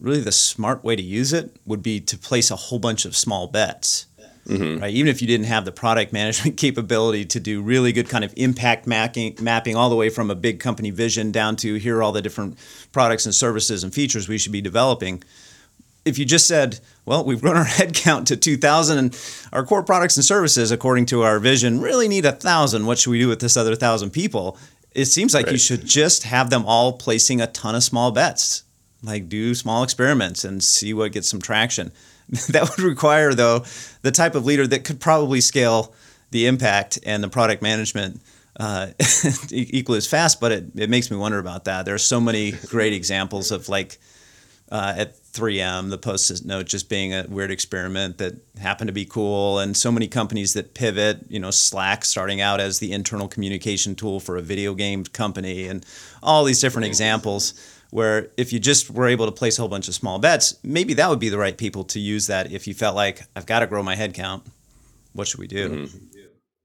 really 0.00 0.20
the 0.20 0.32
smart 0.32 0.82
way 0.82 0.96
to 0.96 1.02
use 1.02 1.32
it 1.32 1.56
would 1.66 1.82
be 1.82 2.00
to 2.00 2.16
place 2.16 2.50
a 2.50 2.56
whole 2.56 2.78
bunch 2.78 3.04
of 3.04 3.14
small 3.14 3.46
bets 3.46 4.06
Mm-hmm. 4.50 4.82
Right? 4.82 4.92
Even 4.92 5.08
if 5.08 5.20
you 5.20 5.28
didn't 5.28 5.46
have 5.46 5.64
the 5.64 5.72
product 5.72 6.12
management 6.12 6.56
capability 6.56 7.24
to 7.26 7.40
do 7.40 7.62
really 7.62 7.92
good 7.92 8.08
kind 8.08 8.24
of 8.24 8.32
impact 8.36 8.86
mapping, 8.86 9.36
mapping 9.40 9.76
all 9.76 9.90
the 9.90 9.96
way 9.96 10.08
from 10.08 10.30
a 10.30 10.34
big 10.34 10.60
company 10.60 10.90
vision 10.90 11.30
down 11.30 11.56
to 11.56 11.74
here 11.74 11.98
are 11.98 12.02
all 12.02 12.12
the 12.12 12.22
different 12.22 12.58
products 12.92 13.26
and 13.26 13.34
services 13.34 13.84
and 13.84 13.94
features 13.94 14.28
we 14.28 14.38
should 14.38 14.52
be 14.52 14.60
developing. 14.60 15.22
If 16.04 16.18
you 16.18 16.24
just 16.24 16.48
said, 16.48 16.80
well, 17.04 17.24
we've 17.24 17.40
grown 17.40 17.56
our 17.56 17.64
headcount 17.66 18.26
to 18.26 18.36
2,000 18.36 18.98
and 18.98 19.18
our 19.52 19.64
core 19.64 19.82
products 19.82 20.16
and 20.16 20.24
services, 20.24 20.70
according 20.70 21.06
to 21.06 21.22
our 21.22 21.38
vision, 21.38 21.80
really 21.80 22.08
need 22.08 22.24
a 22.24 22.30
1,000. 22.30 22.86
What 22.86 22.98
should 22.98 23.10
we 23.10 23.20
do 23.20 23.28
with 23.28 23.40
this 23.40 23.56
other 23.56 23.70
1,000 23.70 24.10
people? 24.10 24.58
It 24.92 25.04
seems 25.04 25.34
like 25.34 25.46
right. 25.46 25.52
you 25.52 25.58
should 25.58 25.86
just 25.86 26.24
have 26.24 26.50
them 26.50 26.64
all 26.66 26.94
placing 26.94 27.40
a 27.40 27.46
ton 27.46 27.76
of 27.76 27.84
small 27.84 28.10
bets, 28.10 28.64
like 29.02 29.28
do 29.28 29.54
small 29.54 29.82
experiments 29.82 30.44
and 30.44 30.62
see 30.62 30.94
what 30.94 31.12
gets 31.12 31.28
some 31.28 31.40
traction. 31.40 31.92
that 32.50 32.68
would 32.70 32.80
require, 32.80 33.34
though, 33.34 33.64
the 34.02 34.12
type 34.12 34.34
of 34.34 34.44
leader 34.44 34.66
that 34.66 34.84
could 34.84 35.00
probably 35.00 35.40
scale 35.40 35.94
the 36.30 36.46
impact 36.46 36.98
and 37.04 37.24
the 37.24 37.28
product 37.28 37.60
management 37.60 38.20
uh, 38.58 38.88
equally 39.50 39.98
as 39.98 40.06
fast. 40.06 40.40
But 40.40 40.52
it, 40.52 40.64
it 40.76 40.90
makes 40.90 41.10
me 41.10 41.16
wonder 41.16 41.38
about 41.38 41.64
that. 41.64 41.84
There 41.84 41.94
are 41.94 41.98
so 41.98 42.20
many 42.20 42.52
great 42.52 42.92
examples 42.92 43.50
of 43.50 43.68
like 43.68 43.98
uh, 44.70 44.94
at 44.96 45.16
3M, 45.32 45.90
the 45.90 45.98
post-it 45.98 46.44
note 46.44 46.66
just 46.66 46.88
being 46.88 47.12
a 47.12 47.24
weird 47.28 47.50
experiment 47.50 48.18
that 48.18 48.34
happened 48.60 48.88
to 48.88 48.92
be 48.92 49.04
cool, 49.04 49.58
and 49.58 49.76
so 49.76 49.90
many 49.90 50.06
companies 50.06 50.52
that 50.54 50.74
pivot. 50.74 51.26
You 51.28 51.40
know, 51.40 51.50
Slack 51.50 52.04
starting 52.04 52.40
out 52.40 52.60
as 52.60 52.78
the 52.78 52.92
internal 52.92 53.26
communication 53.26 53.96
tool 53.96 54.20
for 54.20 54.36
a 54.36 54.42
video 54.42 54.74
game 54.74 55.04
company, 55.04 55.66
and 55.66 55.84
all 56.22 56.44
these 56.44 56.60
different 56.60 56.86
examples 56.86 57.54
where 57.90 58.30
if 58.36 58.52
you 58.52 58.58
just 58.58 58.90
were 58.90 59.08
able 59.08 59.26
to 59.26 59.32
place 59.32 59.58
a 59.58 59.62
whole 59.62 59.68
bunch 59.68 59.88
of 59.88 59.94
small 59.94 60.18
bets, 60.18 60.58
maybe 60.62 60.94
that 60.94 61.10
would 61.10 61.18
be 61.18 61.28
the 61.28 61.38
right 61.38 61.56
people 61.56 61.84
to 61.84 62.00
use 62.00 62.26
that 62.28 62.52
if 62.52 62.66
you 62.66 62.74
felt 62.74 62.96
like 62.96 63.22
I've 63.34 63.46
got 63.46 63.60
to 63.60 63.66
grow 63.66 63.82
my 63.82 63.96
head 63.96 64.14
count. 64.14 64.44
What 65.12 65.26
should 65.26 65.40
we 65.40 65.48
do? 65.48 65.86
Mm-hmm. 65.86 66.06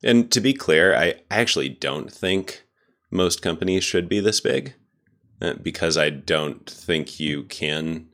And 0.04 0.32
to 0.32 0.40
be 0.40 0.54
clear, 0.54 0.96
I 0.96 1.16
actually 1.32 1.70
don't 1.70 2.12
think 2.12 2.64
most 3.10 3.42
companies 3.42 3.84
should 3.84 4.08
be 4.08 4.20
this 4.20 4.40
big 4.40 4.76
uh, 5.42 5.54
because 5.62 5.98
I 5.98 6.12
don't 6.12 6.70
think 6.70 7.20
you 7.20 7.44
can 7.44 8.08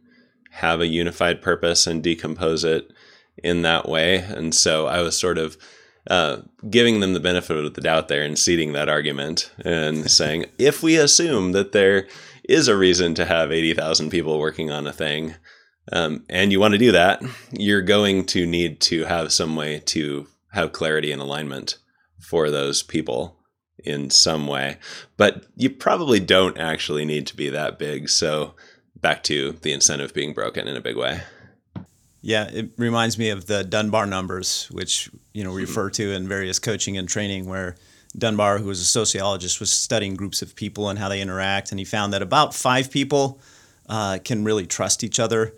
have 0.52 0.80
a 0.80 0.88
unified 0.88 1.42
purpose 1.42 1.88
and 1.88 2.04
decompose 2.04 2.64
it 2.64 2.92
in 3.44 3.62
that 3.64 3.90
way. 3.90 4.18
And 4.18 4.54
so 4.54 4.88
I 4.88 5.02
was 5.02 5.18
sort 5.18 5.38
of 5.38 5.58
uh, 6.10 6.38
giving 6.70 7.00
them 7.00 7.14
the 7.14 7.20
benefit 7.20 7.58
of 7.58 7.74
the 7.74 7.82
doubt 7.82 8.08
there 8.08 8.24
and 8.24 8.38
ceding 8.38 8.74
that 8.74 8.90
argument 8.90 9.52
and 9.64 10.10
saying, 10.12 10.46
if 10.58 10.82
we 10.82 10.98
assume 10.98 11.52
that 11.52 11.72
they're 11.72 12.08
is 12.52 12.68
a 12.68 12.76
reason 12.78 13.16
to 13.16 13.26
have 13.26 13.52
80,000 13.52 14.10
people 14.10 14.40
working 14.40 14.70
on 14.72 14.88
a 14.88 14.94
thing, 14.94 15.36
Um, 15.92 16.26
and 16.30 16.52
you 16.52 16.60
want 16.60 16.74
to 16.74 16.78
do 16.78 16.92
that, 16.92 17.24
you're 17.52 17.82
going 17.82 18.26
to 18.28 18.46
need 18.46 18.80
to 18.82 19.06
have 19.06 19.32
some 19.32 19.56
way 19.56 19.80
to 19.88 20.28
have 20.52 20.74
clarity 20.74 21.12
and 21.12 21.22
alignment 21.22 21.80
for 22.20 22.52
those 22.52 22.84
people 22.84 23.38
in 23.84 24.10
some 24.12 24.46
way. 24.46 24.78
But 25.18 25.46
you 25.56 25.70
probably 25.70 26.20
don't 26.20 26.58
actually 26.58 27.04
need 27.04 27.26
to 27.28 27.36
be 27.36 27.50
that 27.50 27.80
big. 27.80 28.10
So 28.10 28.54
back 28.96 29.24
to 29.24 29.54
the 29.64 29.72
incentive 29.72 30.14
being 30.14 30.34
broken 30.34 30.68
in 30.68 30.78
a 30.78 30.82
big 30.82 30.96
way. 30.96 31.22
Yeah, 32.22 32.48
it 32.48 32.70
reminds 32.78 33.18
me 33.18 33.30
of 33.32 33.48
the 33.48 33.64
Dunbar 33.64 34.06
numbers, 34.06 34.68
which 34.70 35.10
you 35.34 35.44
know 35.44 35.52
refer 35.52 35.90
to 35.90 36.12
in 36.12 36.28
various 36.28 36.60
coaching 36.60 36.96
and 36.96 37.10
training, 37.10 37.48
where 37.48 37.76
Dunbar, 38.18 38.60
who 38.60 38.66
was 38.66 38.82
a 38.82 38.86
sociologist, 38.86 39.60
was 39.60 39.72
studying 39.72 40.16
groups 40.16 40.42
of 40.42 40.56
people 40.56 40.90
and 40.90 41.00
how 41.00 41.10
they 41.10 41.22
interact, 41.22 41.72
and 41.72 41.80
he 41.80 41.86
found 41.86 42.14
that 42.14 42.22
about 42.22 42.54
five 42.54 42.92
people 42.92 43.40
uh, 43.88 44.20
can 44.24 44.44
really 44.44 44.66
trust 44.66 45.04
each 45.04 45.20
other. 45.20 45.54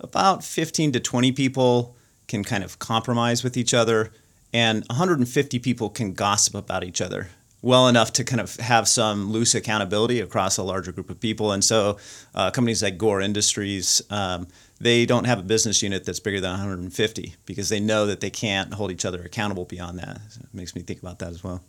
About 0.00 0.44
15 0.44 0.92
to 0.92 1.00
20 1.00 1.32
people 1.32 1.96
can 2.26 2.44
kind 2.44 2.64
of 2.64 2.78
compromise 2.78 3.42
with 3.44 3.56
each 3.56 3.74
other, 3.74 4.12
and 4.52 4.84
150 4.88 5.58
people 5.58 5.90
can 5.90 6.12
gossip 6.14 6.54
about 6.54 6.84
each 6.84 7.00
other 7.00 7.28
well 7.62 7.88
enough 7.88 8.12
to 8.12 8.24
kind 8.24 8.40
of 8.40 8.56
have 8.56 8.86
some 8.86 9.30
loose 9.30 9.54
accountability 9.54 10.20
across 10.20 10.58
a 10.58 10.62
larger 10.62 10.92
group 10.92 11.10
of 11.10 11.18
people. 11.18 11.52
And 11.52 11.64
so, 11.64 11.98
uh, 12.34 12.50
companies 12.50 12.82
like 12.82 12.98
Gore 12.98 13.20
Industries, 13.20 14.00
um, 14.10 14.46
they 14.80 15.06
don't 15.06 15.24
have 15.24 15.40
a 15.40 15.42
business 15.42 15.82
unit 15.82 16.04
that's 16.04 16.20
bigger 16.20 16.40
than 16.40 16.52
150 16.52 17.34
because 17.46 17.68
they 17.68 17.80
know 17.80 18.06
that 18.06 18.20
they 18.20 18.30
can't 18.30 18.74
hold 18.74 18.92
each 18.92 19.04
other 19.04 19.20
accountable 19.22 19.64
beyond 19.64 19.98
that. 19.98 20.20
So 20.28 20.40
it 20.42 20.54
makes 20.54 20.76
me 20.76 20.82
think 20.82 21.00
about 21.00 21.18
that 21.18 21.30
as 21.30 21.42
well. 21.42 21.60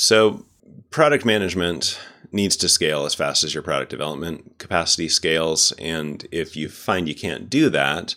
So, 0.00 0.46
product 0.90 1.24
management 1.24 1.98
needs 2.30 2.56
to 2.58 2.68
scale 2.68 3.04
as 3.04 3.16
fast 3.16 3.42
as 3.42 3.52
your 3.52 3.64
product 3.64 3.90
development 3.90 4.56
capacity 4.58 5.08
scales. 5.08 5.72
And 5.72 6.24
if 6.30 6.54
you 6.54 6.68
find 6.68 7.08
you 7.08 7.16
can't 7.16 7.50
do 7.50 7.68
that, 7.70 8.14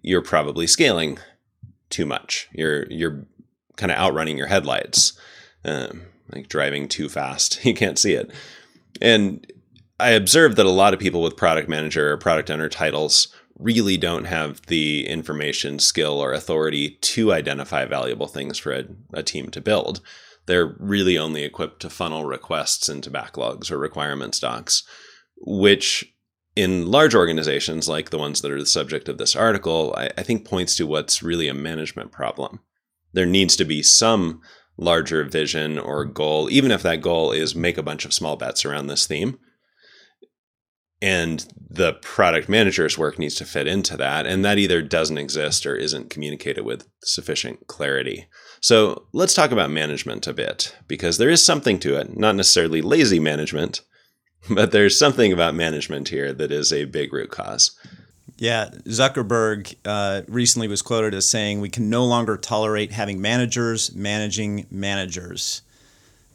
you're 0.00 0.20
probably 0.20 0.66
scaling 0.66 1.18
too 1.90 2.06
much. 2.06 2.48
You're 2.50 2.90
you're 2.90 3.24
kind 3.76 3.92
of 3.92 3.98
outrunning 3.98 4.36
your 4.36 4.48
headlights. 4.48 5.12
Um, 5.64 6.02
like 6.32 6.48
driving 6.48 6.88
too 6.88 7.08
fast. 7.08 7.60
You 7.64 7.74
can't 7.74 8.00
see 8.00 8.14
it. 8.14 8.32
And 9.00 9.46
I 10.00 10.10
observed 10.10 10.56
that 10.56 10.66
a 10.66 10.70
lot 10.70 10.92
of 10.92 10.98
people 10.98 11.22
with 11.22 11.36
product 11.36 11.68
manager 11.68 12.10
or 12.10 12.16
product 12.16 12.50
owner 12.50 12.68
titles 12.68 13.28
really 13.60 13.96
don't 13.96 14.24
have 14.24 14.66
the 14.66 15.06
information, 15.06 15.78
skill, 15.78 16.18
or 16.18 16.32
authority 16.32 16.98
to 17.02 17.32
identify 17.32 17.84
valuable 17.84 18.26
things 18.26 18.58
for 18.58 18.72
a, 18.72 18.84
a, 19.12 19.22
team 19.22 19.50
to 19.50 19.60
build. 19.60 20.00
They're 20.46 20.74
really 20.78 21.16
only 21.16 21.44
equipped 21.44 21.80
to 21.80 21.90
funnel 21.90 22.24
requests 22.24 22.88
into 22.88 23.10
backlogs 23.10 23.70
or 23.70 23.78
requirements 23.78 24.40
docs, 24.40 24.82
which 25.36 26.12
in 26.54 26.90
large 26.90 27.14
organizations 27.14 27.88
like 27.88 28.10
the 28.10 28.18
ones 28.18 28.42
that 28.42 28.50
are 28.50 28.60
the 28.60 28.66
subject 28.66 29.08
of 29.08 29.18
this 29.18 29.34
article, 29.34 29.94
I, 29.96 30.10
I 30.18 30.22
think 30.22 30.46
points 30.46 30.76
to 30.76 30.86
what's 30.86 31.22
really 31.22 31.48
a 31.48 31.54
management 31.54 32.12
problem. 32.12 32.60
There 33.12 33.26
needs 33.26 33.56
to 33.56 33.64
be 33.64 33.82
some 33.82 34.40
larger 34.76 35.24
vision 35.24 35.78
or 35.78 36.04
goal, 36.04 36.50
even 36.50 36.70
if 36.70 36.82
that 36.82 37.02
goal 37.02 37.32
is 37.32 37.54
make 37.54 37.78
a 37.78 37.82
bunch 37.82 38.04
of 38.04 38.12
small 38.12 38.36
bets 38.36 38.64
around 38.64 38.86
this 38.86 39.06
theme. 39.06 39.38
And 41.00 41.46
the 41.58 41.94
product 41.94 42.48
manager's 42.48 42.96
work 42.96 43.18
needs 43.18 43.34
to 43.36 43.44
fit 43.44 43.66
into 43.66 43.96
that. 43.96 44.26
And 44.26 44.44
that 44.44 44.58
either 44.58 44.80
doesn't 44.80 45.18
exist 45.18 45.66
or 45.66 45.74
isn't 45.74 46.10
communicated 46.10 46.64
with 46.64 46.86
sufficient 47.02 47.66
clarity. 47.66 48.28
So 48.62 49.06
let's 49.12 49.34
talk 49.34 49.50
about 49.50 49.72
management 49.72 50.28
a 50.28 50.32
bit, 50.32 50.74
because 50.86 51.18
there 51.18 51.28
is 51.28 51.44
something 51.44 51.80
to 51.80 51.96
it, 51.96 52.16
not 52.16 52.36
necessarily 52.36 52.80
lazy 52.80 53.18
management, 53.18 53.80
but 54.50 54.70
there's 54.70 54.96
something 54.96 55.32
about 55.32 55.56
management 55.56 56.08
here 56.08 56.32
that 56.32 56.52
is 56.52 56.72
a 56.72 56.84
big 56.84 57.12
root 57.12 57.30
cause. 57.30 57.76
Yeah, 58.38 58.70
Zuckerberg 58.86 59.74
uh, 59.84 60.22
recently 60.28 60.68
was 60.68 60.80
quoted 60.80 61.12
as 61.12 61.28
saying, 61.28 61.60
"We 61.60 61.68
can 61.68 61.90
no 61.90 62.04
longer 62.04 62.36
tolerate 62.36 62.92
having 62.92 63.20
managers 63.20 63.94
managing 63.94 64.66
managers," 64.70 65.62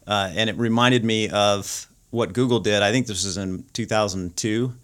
uh, 0.06 0.30
and 0.34 0.48
it 0.48 0.56
reminded 0.56 1.04
me 1.04 1.28
of 1.28 1.88
what 2.10 2.34
Google 2.34 2.60
did. 2.60 2.82
I 2.82 2.92
think 2.92 3.06
this 3.06 3.24
was 3.24 3.36
in 3.36 3.64
2002, 3.72 4.74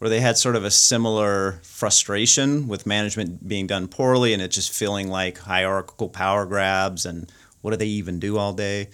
where 0.00 0.08
they 0.08 0.20
had 0.20 0.38
sort 0.38 0.56
of 0.56 0.64
a 0.64 0.70
similar 0.70 1.60
frustration 1.62 2.66
with 2.68 2.86
management 2.86 3.46
being 3.46 3.66
done 3.66 3.86
poorly, 3.86 4.32
and 4.32 4.42
it 4.42 4.48
just 4.48 4.72
feeling 4.72 5.08
like 5.08 5.36
hierarchical 5.36 6.08
power 6.08 6.46
grabs 6.46 7.04
and 7.04 7.30
what 7.60 7.72
do 7.72 7.76
they 7.76 7.84
even 7.84 8.18
do 8.18 8.38
all 8.38 8.54
day? 8.54 8.88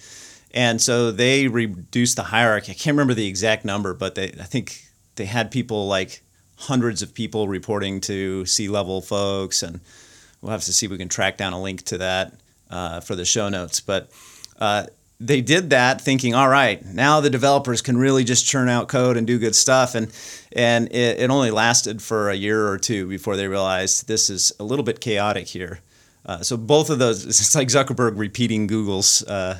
And 0.51 0.81
so 0.81 1.11
they 1.11 1.47
reduced 1.47 2.17
the 2.17 2.23
hierarchy. 2.23 2.73
I 2.73 2.75
can't 2.75 2.95
remember 2.95 3.13
the 3.13 3.25
exact 3.25 3.63
number, 3.63 3.93
but 3.93 4.15
they 4.15 4.33
I 4.33 4.43
think 4.43 4.83
they 5.15 5.25
had 5.25 5.49
people 5.49 5.87
like 5.87 6.23
hundreds 6.57 7.01
of 7.01 7.13
people 7.13 7.47
reporting 7.47 8.01
to 8.01 8.45
C-level 8.45 9.01
folks, 9.01 9.63
and 9.63 9.79
we'll 10.41 10.51
have 10.51 10.63
to 10.63 10.73
see 10.73 10.87
if 10.87 10.91
we 10.91 10.97
can 10.97 11.07
track 11.07 11.37
down 11.37 11.53
a 11.53 11.61
link 11.61 11.83
to 11.83 11.99
that 11.99 12.33
uh, 12.69 12.99
for 12.99 13.15
the 13.15 13.23
show 13.23 13.47
notes. 13.47 13.79
But 13.79 14.09
uh, 14.59 14.87
they 15.19 15.41
did 15.41 15.71
that 15.71 15.99
thinking, 15.99 16.35
all 16.35 16.49
right, 16.49 16.83
now 16.85 17.21
the 17.21 17.29
developers 17.29 17.81
can 17.81 17.97
really 17.97 18.23
just 18.23 18.45
churn 18.45 18.69
out 18.69 18.87
code 18.87 19.17
and 19.17 19.25
do 19.25 19.39
good 19.39 19.55
stuff. 19.55 19.95
And 19.95 20.11
and 20.53 20.87
it, 20.91 21.19
it 21.19 21.29
only 21.29 21.51
lasted 21.51 22.01
for 22.01 22.29
a 22.29 22.35
year 22.35 22.67
or 22.67 22.77
two 22.77 23.07
before 23.07 23.35
they 23.35 23.47
realized 23.47 24.07
this 24.07 24.29
is 24.29 24.51
a 24.59 24.63
little 24.63 24.83
bit 24.83 24.99
chaotic 24.99 25.47
here. 25.47 25.79
Uh, 26.25 26.41
so 26.41 26.57
both 26.57 26.89
of 26.89 26.99
those, 26.99 27.25
it's 27.27 27.55
like 27.55 27.69
Zuckerberg 27.69 28.17
repeating 28.17 28.67
Google's 28.67 29.23
uh, 29.23 29.57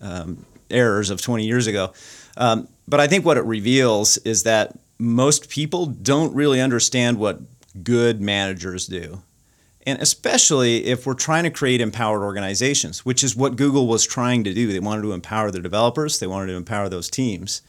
um, 0.00 0.44
errors 0.70 1.10
of 1.10 1.20
20 1.20 1.44
years 1.44 1.66
ago. 1.66 1.92
Um, 2.36 2.68
but 2.88 3.00
I 3.00 3.06
think 3.06 3.24
what 3.24 3.36
it 3.36 3.44
reveals 3.44 4.16
is 4.18 4.42
that 4.44 4.78
most 4.98 5.48
people 5.48 5.86
don't 5.86 6.34
really 6.34 6.60
understand 6.60 7.18
what 7.18 7.40
good 7.82 8.20
managers 8.20 8.86
do. 8.86 9.22
And 9.86 10.00
especially 10.00 10.86
if 10.86 11.06
we're 11.06 11.14
trying 11.14 11.44
to 11.44 11.50
create 11.50 11.80
empowered 11.80 12.22
organizations, 12.22 13.04
which 13.04 13.22
is 13.22 13.36
what 13.36 13.56
Google 13.56 13.86
was 13.86 14.06
trying 14.06 14.44
to 14.44 14.54
do. 14.54 14.72
They 14.72 14.80
wanted 14.80 15.02
to 15.02 15.12
empower 15.12 15.50
their 15.50 15.62
developers, 15.62 16.18
they 16.18 16.26
wanted 16.26 16.52
to 16.52 16.56
empower 16.56 16.88
those 16.88 17.10
teams. 17.10 17.62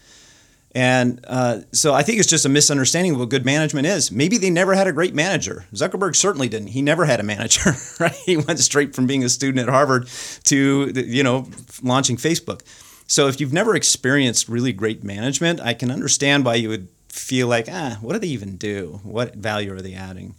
And 0.75 1.23
uh, 1.25 1.61
so 1.71 1.93
I 1.93 2.03
think 2.03 2.19
it's 2.19 2.27
just 2.27 2.45
a 2.45 2.49
misunderstanding 2.49 3.13
of 3.13 3.19
what 3.19 3.29
good 3.29 3.45
management 3.45 3.87
is. 3.87 4.11
Maybe 4.11 4.37
they 4.37 4.49
never 4.49 4.73
had 4.75 4.87
a 4.87 4.91
great 4.91 5.15
manager. 5.15 5.65
Zuckerberg 5.73 6.17
certainly 6.17 6.49
didn't. 6.49 6.67
He 6.67 6.81
never 6.81 7.05
had 7.05 7.21
a 7.21 7.23
manager, 7.23 7.71
right? 7.99 8.13
He 8.25 8.35
went 8.35 8.59
straight 8.59 8.93
from 8.93 9.07
being 9.07 9.23
a 9.23 9.29
student 9.29 9.65
at 9.65 9.71
Harvard 9.71 10.09
to, 10.43 10.91
you 10.93 11.23
know, 11.23 11.47
launching 11.81 12.17
Facebook. 12.17 12.61
So 13.07 13.27
if 13.27 13.39
you've 13.39 13.53
never 13.53 13.73
experienced 13.73 14.49
really 14.49 14.73
great 14.73 15.01
management, 15.01 15.61
I 15.61 15.73
can 15.75 15.91
understand 15.91 16.43
why 16.43 16.55
you 16.55 16.67
would 16.67 16.89
feel 17.07 17.47
like, 17.47 17.67
ah, 17.71 17.97
what 18.01 18.13
do 18.13 18.19
they 18.19 18.27
even 18.27 18.57
do? 18.57 18.99
What 19.03 19.35
value 19.35 19.73
are 19.73 19.81
they 19.81 19.93
adding? 19.93 20.35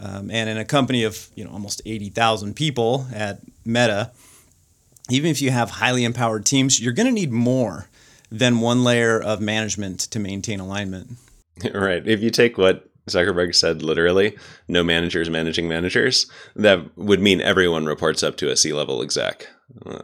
Um, 0.00 0.30
and 0.30 0.48
in 0.48 0.56
a 0.56 0.64
company 0.64 1.04
of 1.04 1.28
you 1.34 1.44
know 1.44 1.50
almost 1.50 1.82
80,000 1.84 2.54
people 2.54 3.06
at 3.14 3.40
Meta, 3.64 4.10
even 5.10 5.30
if 5.30 5.42
you 5.42 5.50
have 5.50 5.70
highly 5.70 6.04
empowered 6.04 6.46
teams, 6.46 6.80
you're 6.80 6.92
going 6.94 7.06
to 7.06 7.12
need 7.12 7.30
more 7.30 7.88
than 8.30 8.60
one 8.60 8.82
layer 8.84 9.20
of 9.20 9.40
management 9.40 10.00
to 10.00 10.18
maintain 10.18 10.60
alignment. 10.60 11.10
Right. 11.74 12.06
If 12.08 12.22
you 12.22 12.30
take 12.30 12.56
what 12.56 12.88
Zuckerberg 13.06 13.54
said 13.54 13.82
literally, 13.82 14.34
no 14.66 14.82
managers 14.82 15.28
managing 15.28 15.68
managers, 15.68 16.26
that 16.56 16.96
would 16.96 17.20
mean 17.20 17.42
everyone 17.42 17.84
reports 17.84 18.22
up 18.22 18.36
to 18.38 18.50
a 18.50 18.56
C 18.56 18.72
level 18.72 19.02
exec. 19.02 19.46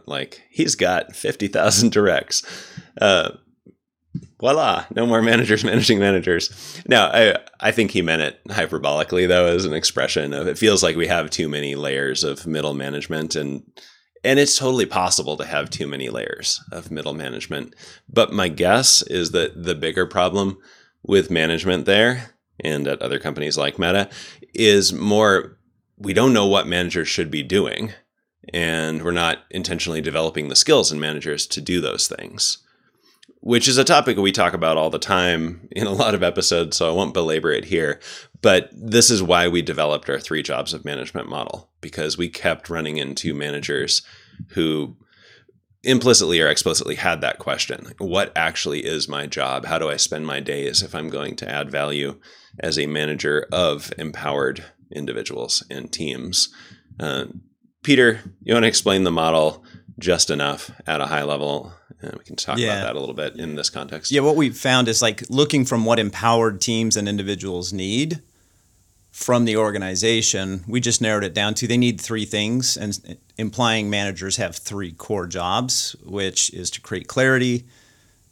Like 0.05 0.43
he's 0.51 0.75
got 0.75 1.15
50,000 1.15 1.91
directs. 1.91 2.43
Uh, 3.01 3.31
voila, 4.39 4.85
no 4.95 5.05
more 5.05 5.21
managers 5.21 5.63
managing 5.63 5.99
managers. 5.99 6.81
Now, 6.87 7.07
I 7.07 7.37
I 7.59 7.71
think 7.71 7.91
he 7.91 8.01
meant 8.01 8.21
it 8.21 8.43
hyperbolically 8.45 9.27
though, 9.27 9.47
as 9.47 9.65
an 9.65 9.73
expression 9.73 10.33
of 10.33 10.47
it 10.47 10.57
feels 10.57 10.83
like 10.83 10.95
we 10.95 11.07
have 11.07 11.29
too 11.29 11.49
many 11.49 11.75
layers 11.75 12.23
of 12.23 12.47
middle 12.47 12.73
management 12.73 13.35
and 13.35 13.63
and 14.23 14.39
it's 14.39 14.57
totally 14.57 14.85
possible 14.85 15.37
to 15.37 15.45
have 15.45 15.69
too 15.69 15.87
many 15.87 16.09
layers 16.09 16.61
of 16.71 16.91
middle 16.91 17.13
management. 17.13 17.75
But 18.09 18.33
my 18.33 18.49
guess 18.49 19.01
is 19.03 19.31
that 19.31 19.63
the 19.63 19.75
bigger 19.75 20.05
problem 20.05 20.57
with 21.03 21.31
management 21.31 21.85
there 21.85 22.31
and 22.59 22.87
at 22.87 23.01
other 23.01 23.19
companies 23.19 23.57
like 23.57 23.79
Meta 23.79 24.09
is 24.53 24.91
more 24.91 25.57
we 25.97 26.13
don't 26.13 26.33
know 26.33 26.45
what 26.45 26.67
managers 26.67 27.07
should 27.07 27.31
be 27.31 27.43
doing 27.43 27.91
and 28.53 29.03
we're 29.03 29.11
not 29.11 29.39
intentionally 29.49 30.01
developing 30.01 30.47
the 30.47 30.55
skills 30.55 30.91
in 30.91 30.99
managers 30.99 31.47
to 31.47 31.61
do 31.61 31.81
those 31.81 32.07
things 32.07 32.59
which 33.47 33.69
is 33.69 33.77
a 33.77 33.83
topic 33.85 34.17
we 34.17 34.33
talk 34.33 34.53
about 34.53 34.75
all 34.75 34.89
the 34.89 34.99
time 34.99 35.69
in 35.71 35.87
a 35.87 35.93
lot 35.93 36.13
of 36.13 36.21
episodes, 36.21 36.75
so 36.75 36.89
I 36.89 36.93
won't 36.93 37.13
belabor 37.13 37.49
it 37.49 37.63
here. 37.63 38.01
But 38.41 38.69
this 38.73 39.09
is 39.09 39.23
why 39.23 39.47
we 39.47 39.61
developed 39.61 40.09
our 40.09 40.19
three 40.19 40.43
jobs 40.43 40.73
of 40.73 40.83
management 40.83 41.29
model 41.29 41.69
because 41.79 42.17
we 42.17 42.27
kept 42.27 42.69
running 42.69 42.97
into 42.97 43.33
managers 43.33 44.01
who 44.49 44.97
implicitly 45.81 46.41
or 46.41 46.49
explicitly 46.49 46.95
had 46.95 47.21
that 47.21 47.39
question 47.39 47.93
what 47.99 48.33
actually 48.35 48.83
is 48.83 49.07
my 49.07 49.25
job? 49.25 49.65
How 49.65 49.79
do 49.79 49.87
i 49.89 49.95
spend 49.95 50.27
my 50.27 50.41
days 50.41 50.83
if 50.83 50.93
i'm 50.93 51.09
going 51.09 51.37
to 51.37 51.49
add 51.49 51.71
value 51.71 52.19
as 52.59 52.77
a 52.77 52.85
manager 52.85 53.47
of 53.53 53.93
empowered 53.97 54.61
individuals 54.91 55.65
and 55.69 55.89
teams? 55.89 56.49
Uh, 56.99 57.27
peter 57.81 58.19
you 58.41 58.53
want 58.53 58.63
to 58.63 58.67
explain 58.67 59.05
the 59.05 59.11
model 59.11 59.63
just 59.99 60.29
enough 60.29 60.71
at 60.85 61.01
a 61.01 61.07
high 61.07 61.23
level 61.23 61.73
and 62.01 62.13
we 62.15 62.23
can 62.23 62.35
talk 62.35 62.57
yeah. 62.57 62.67
about 62.67 62.87
that 62.87 62.95
a 62.95 62.99
little 62.99 63.15
bit 63.15 63.35
in 63.35 63.55
this 63.55 63.69
context. 63.69 64.11
Yeah, 64.11 64.21
what 64.21 64.35
we 64.35 64.49
found 64.49 64.87
is 64.87 65.01
like 65.01 65.23
looking 65.29 65.65
from 65.65 65.85
what 65.85 65.99
empowered 65.99 66.61
teams 66.61 66.95
and 66.95 67.09
individuals 67.09 67.73
need 67.73 68.21
from 69.11 69.45
the 69.45 69.57
organization. 69.57 70.63
We 70.67 70.79
just 70.79 71.01
narrowed 71.01 71.23
it 71.23 71.33
down 71.33 71.55
to 71.55 71.67
they 71.67 71.77
need 71.77 71.99
three 71.99 72.25
things, 72.25 72.77
and 72.77 73.17
implying 73.37 73.89
managers 73.89 74.37
have 74.37 74.55
three 74.55 74.91
core 74.91 75.25
jobs, 75.25 75.95
which 76.03 76.53
is 76.53 76.69
to 76.71 76.81
create 76.81 77.07
clarity, 77.07 77.65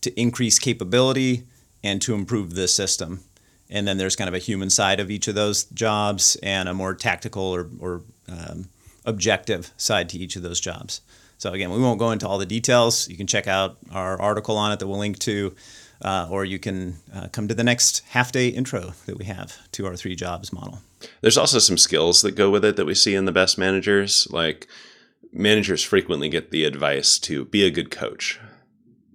to 0.02 0.20
increase 0.20 0.60
capability, 0.60 1.48
and 1.84 2.02
to 2.04 2.14
improve 2.14 2.54
the 2.54 2.68
system. 2.68 3.22
And 3.68 3.88
then 3.88 3.98
there's 3.98 4.16
kind 4.16 4.28
of 4.28 4.36
a 4.36 4.40
human 4.40 4.70
side 4.70 5.00
of 5.00 5.10
each 5.10 5.28
of 5.28 5.34
those 5.34 5.64
jobs 5.64 6.38
and 6.44 6.70
a 6.70 6.74
more 6.76 6.94
tactical 6.94 7.44
or, 7.44 7.68
or 7.80 8.04
um, 8.30 8.70
objective 9.06 9.72
side 9.78 10.08
to 10.10 10.20
each 10.20 10.36
of 10.36 10.44
those 10.44 10.60
jobs. 10.60 11.02
So 11.38 11.52
again, 11.52 11.72
we 11.72 11.80
won't 11.80 12.00
go 12.00 12.12
into 12.12 12.28
all 12.28 12.38
the 12.38 12.46
details. 12.46 13.08
You 13.10 13.18
can 13.18 13.28
check 13.28 13.48
out 13.48 13.78
our 13.92 14.20
article 14.20 14.58
on 14.58 14.72
it 14.72 14.80
that 14.80 14.88
we'll 14.88 15.00
link 15.00 15.20
to, 15.20 15.56
uh, 16.02 16.28
or 16.30 16.46
you 16.46 16.60
can 16.60 16.96
uh, 17.14 17.28
come 17.32 17.48
to 17.48 17.54
the 17.54 17.64
next 17.64 18.04
half 18.10 18.32
day 18.32 18.48
intro 18.48 18.94
that 19.06 19.18
we 19.18 19.26
have 19.26 19.58
to 19.74 19.86
our 19.86 19.96
three 19.96 20.16
jobs 20.16 20.54
model. 20.54 20.80
There's 21.22 21.38
also 21.38 21.60
some 21.60 21.78
skills 21.78 22.22
that 22.22 22.36
go 22.36 22.50
with 22.50 22.64
it 22.64 22.78
that 22.78 22.86
we 22.86 22.96
see 22.96 23.16
in 23.16 23.26
the 23.26 23.32
best 23.32 23.58
managers. 23.58 24.28
Like 24.32 24.68
managers 25.34 25.84
frequently 25.84 26.30
get 26.30 26.52
the 26.52 26.64
advice 26.64 27.20
to 27.20 27.46
be 27.46 27.66
a 27.66 27.72
good 27.72 27.92
coach. 27.92 28.40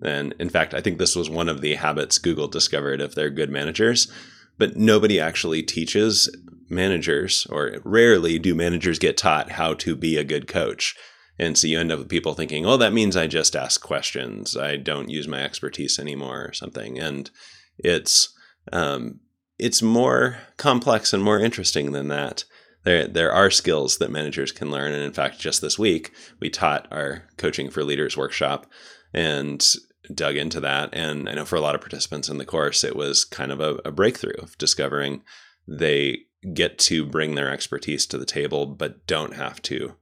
And 0.03 0.35
in 0.39 0.49
fact, 0.49 0.73
I 0.75 0.81
think 0.81 0.99
this 0.99 1.17
was 1.17 1.29
one 1.29 1.49
of 1.49 1.61
the 1.61 1.75
habits 1.75 2.19
Google 2.19 2.49
discovered 2.49 3.01
of 3.01 3.15
their 3.15 3.31
good 3.31 3.51
managers. 3.51 4.11
But 4.59 4.77
nobody 4.77 5.19
actually 5.19 5.63
teaches 5.63 6.29
managers, 6.69 7.47
or 7.51 7.77
rarely 7.83 8.39
do 8.39 8.55
managers 8.55 8.99
get 8.99 9.17
taught 9.17 9.53
how 9.53 9.75
to 9.75 9.97
be 9.97 10.17
a 10.17 10.25
good 10.25 10.47
coach. 10.47 10.95
And 11.41 11.57
so 11.57 11.67
you 11.67 11.81
end 11.81 11.91
up 11.91 11.99
with 11.99 12.11
people 12.11 12.35
thinking, 12.35 12.67
oh, 12.67 12.77
that 12.77 12.93
means 12.93 13.17
I 13.17 13.27
just 13.27 13.57
ask 13.57 13.81
questions. 13.81 14.59
I 14.59 14.77
don't 14.77 15.09
use 15.09 15.27
my 15.27 15.43
expertise 15.43 15.99
anymore 15.99 16.45
or 16.45 16.53
something. 16.53 16.99
And 16.99 17.31
it's 17.79 18.37
um, 18.75 19.21
it's 19.59 19.81
more 19.81 20.37
complex 20.59 21.15
and 21.15 21.23
more 21.23 21.41
interesting 21.41 21.93
than 21.93 22.09
that. 22.09 22.45
There, 22.85 23.09
there 23.09 23.33
are 23.33 23.51
skills 23.51 23.97
that 23.99 24.11
managers 24.11 24.53
can 24.53 24.71
learn. 24.71 24.93
And 24.93 25.03
in 25.03 25.15
fact, 25.15 25.39
just 25.39 25.63
this 25.63 25.79
week, 25.79 26.13
we 26.41 26.51
taught 26.51 26.87
our 26.91 27.25
Coaching 27.39 27.71
for 27.71 27.85
Leaders 27.85 28.19
workshop 28.19 28.67
and 29.15 29.67
dug 30.15 30.37
into 30.37 30.61
that. 30.61 30.91
And 30.93 31.27
I 31.27 31.33
know 31.33 31.47
for 31.47 31.57
a 31.57 31.63
lot 31.63 31.75
of 31.75 31.81
participants 31.81 32.29
in 32.29 32.37
the 32.37 32.45
course, 32.45 32.85
it 32.85 32.95
was 32.95 33.25
kind 33.25 33.51
of 33.51 33.61
a, 33.61 33.77
a 33.87 33.91
breakthrough 33.91 34.37
of 34.43 34.59
discovering 34.59 35.23
they 35.67 36.19
get 36.53 36.79
to 36.81 37.07
bring 37.07 37.35
their 37.35 37.51
expertise 37.51 38.05
to 38.07 38.19
the 38.19 38.27
table, 38.27 38.67
but 38.67 39.07
don't 39.07 39.37
have 39.37 39.63
to 39.63 39.95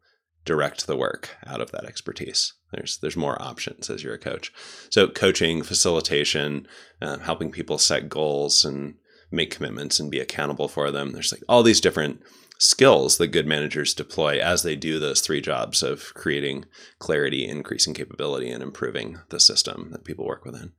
direct 0.48 0.86
the 0.86 0.96
work 0.96 1.36
out 1.46 1.60
of 1.60 1.70
that 1.72 1.84
expertise. 1.84 2.54
There's 2.72 2.96
there's 2.98 3.24
more 3.24 3.40
options 3.40 3.90
as 3.90 4.02
you're 4.02 4.14
a 4.14 4.18
coach. 4.30 4.50
So 4.90 5.08
coaching, 5.08 5.62
facilitation, 5.62 6.66
uh, 7.02 7.18
helping 7.18 7.50
people 7.52 7.76
set 7.76 8.08
goals 8.08 8.64
and 8.64 8.94
make 9.30 9.54
commitments 9.54 10.00
and 10.00 10.10
be 10.10 10.20
accountable 10.20 10.66
for 10.66 10.90
them. 10.90 11.12
There's 11.12 11.32
like 11.32 11.42
all 11.48 11.62
these 11.62 11.82
different 11.82 12.22
skills 12.58 13.18
that 13.18 13.28
good 13.28 13.46
managers 13.46 13.92
deploy 13.92 14.40
as 14.40 14.62
they 14.62 14.74
do 14.74 14.98
those 14.98 15.20
three 15.20 15.42
jobs 15.42 15.82
of 15.82 16.14
creating 16.14 16.64
clarity, 16.98 17.46
increasing 17.46 17.92
capability, 17.92 18.50
and 18.50 18.62
improving 18.62 19.18
the 19.28 19.38
system 19.38 19.90
that 19.92 20.04
people 20.04 20.24
work 20.24 20.44
within. 20.46 20.72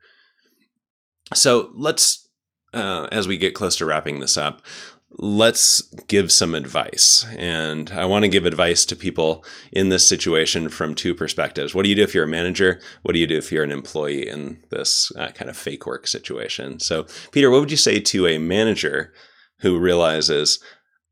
So 1.33 1.71
let's, 1.75 2.27
uh, 2.73 3.07
as 3.11 3.27
we 3.27 3.37
get 3.37 3.53
close 3.53 3.75
to 3.77 3.85
wrapping 3.85 4.19
this 4.19 4.35
up, 4.35 4.63
let's 5.17 5.81
give 6.07 6.31
some 6.31 6.53
advice. 6.55 7.25
And 7.37 7.91
I 7.91 8.05
want 8.05 8.23
to 8.23 8.29
give 8.29 8.45
advice 8.45 8.85
to 8.85 8.95
people 8.95 9.43
in 9.71 9.89
this 9.89 10.07
situation 10.07 10.69
from 10.69 10.95
two 10.95 11.15
perspectives. 11.15 11.73
What 11.73 11.83
do 11.83 11.89
you 11.89 11.95
do 11.95 12.03
if 12.03 12.13
you're 12.13 12.25
a 12.25 12.27
manager? 12.27 12.79
What 13.01 13.13
do 13.13 13.19
you 13.19 13.27
do 13.27 13.37
if 13.37 13.51
you're 13.51 13.63
an 13.63 13.71
employee 13.71 14.27
in 14.27 14.63
this 14.69 15.11
uh, 15.17 15.29
kind 15.29 15.49
of 15.49 15.57
fake 15.57 15.85
work 15.85 16.07
situation? 16.07 16.79
So, 16.79 17.07
Peter, 17.31 17.49
what 17.49 17.59
would 17.59 17.71
you 17.71 17.77
say 17.77 17.99
to 17.99 18.27
a 18.27 18.37
manager 18.37 19.13
who 19.59 19.77
realizes, 19.77 20.59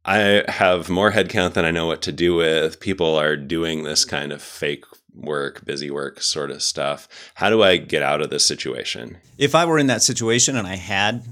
I 0.05 0.43
have 0.47 0.89
more 0.89 1.11
headcount 1.11 1.53
than 1.53 1.65
I 1.65 1.71
know 1.71 1.85
what 1.85 2.01
to 2.03 2.11
do 2.11 2.35
with. 2.35 2.79
People 2.79 3.15
are 3.15 3.35
doing 3.35 3.83
this 3.83 4.05
kind 4.05 4.31
of 4.31 4.41
fake 4.41 4.85
work, 5.13 5.65
busy 5.65 5.91
work 5.91 6.21
sort 6.21 6.51
of 6.51 6.63
stuff. 6.63 7.07
How 7.35 7.49
do 7.49 7.61
I 7.61 7.77
get 7.77 8.03
out 8.03 8.21
of 8.21 8.29
this 8.29 8.45
situation? 8.45 9.17
If 9.37 9.53
I 9.55 9.65
were 9.65 9.77
in 9.77 9.87
that 9.87 10.01
situation 10.01 10.55
and 10.55 10.67
I 10.67 10.75
had 10.75 11.25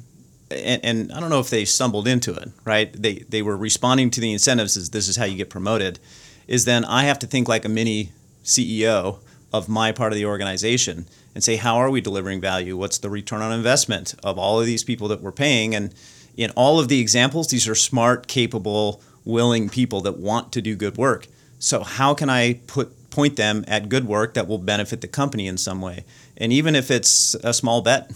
and, 0.52 0.86
and, 0.86 1.12
I 1.12 1.20
don't 1.20 1.30
know 1.30 1.40
if 1.40 1.50
they 1.50 1.66
stumbled 1.66 2.08
into 2.08 2.34
it, 2.34 2.52
right? 2.66 2.92
They 2.94 3.26
they 3.30 3.42
were 3.42 3.58
responding 3.58 4.12
to 4.12 4.22
the 4.22 4.32
incentives 4.32 4.78
as 4.78 4.92
this 4.92 5.08
is 5.08 5.16
how 5.16 5.26
you 5.26 5.38
get 5.38 5.50
promoted. 5.50 6.00
Is 6.48 6.66
then 6.66 6.86
I 6.86 7.04
have 7.04 7.20
to 7.20 7.28
think 7.28 7.48
like 7.48 7.66
a 7.66 7.70
mini 7.70 8.12
CEO 8.44 9.20
of 9.52 9.68
my 9.68 9.92
part 9.92 10.12
of 10.12 10.18
the 10.18 10.26
organization 10.26 11.08
and 11.34 11.44
say 11.44 11.56
how 11.56 11.78
are 11.78 11.90
we 11.90 12.02
delivering 12.02 12.42
value? 12.42 12.78
What's 12.78 12.98
the 12.98 13.10
return 13.10 13.42
on 13.42 13.52
investment 13.52 14.14
of 14.24 14.38
all 14.38 14.60
of 14.60 14.66
these 14.66 14.84
people 14.84 15.08
that 15.08 15.22
we're 15.22 15.32
paying? 15.32 15.74
And 15.74 15.94
in 16.38 16.52
all 16.52 16.80
of 16.80 16.88
the 16.88 17.00
examples, 17.00 17.48
these 17.48 17.68
are 17.68 17.76
smart, 17.76 18.28
capable, 18.28 19.02
willing 19.24 19.70
people 19.70 20.02
that 20.02 20.18
want 20.18 20.52
to 20.54 20.62
do 20.62 20.76
good 20.76 20.98
work. 20.98 21.28
So 21.60 21.84
how 21.84 22.14
can 22.14 22.30
I 22.30 22.60
put 22.68 23.10
point 23.10 23.38
them 23.38 23.64
at 23.68 23.90
good 23.90 24.06
work 24.06 24.34
that 24.34 24.48
will 24.48 24.58
benefit 24.58 25.02
the 25.02 25.08
company 25.08 25.48
in 25.48 25.58
some 25.58 25.82
way? 25.82 26.06
And 26.38 26.52
even 26.52 26.76
if 26.76 26.92
it's 26.92 27.34
a 27.36 27.54
small 27.54 27.82
bet, 27.82 28.12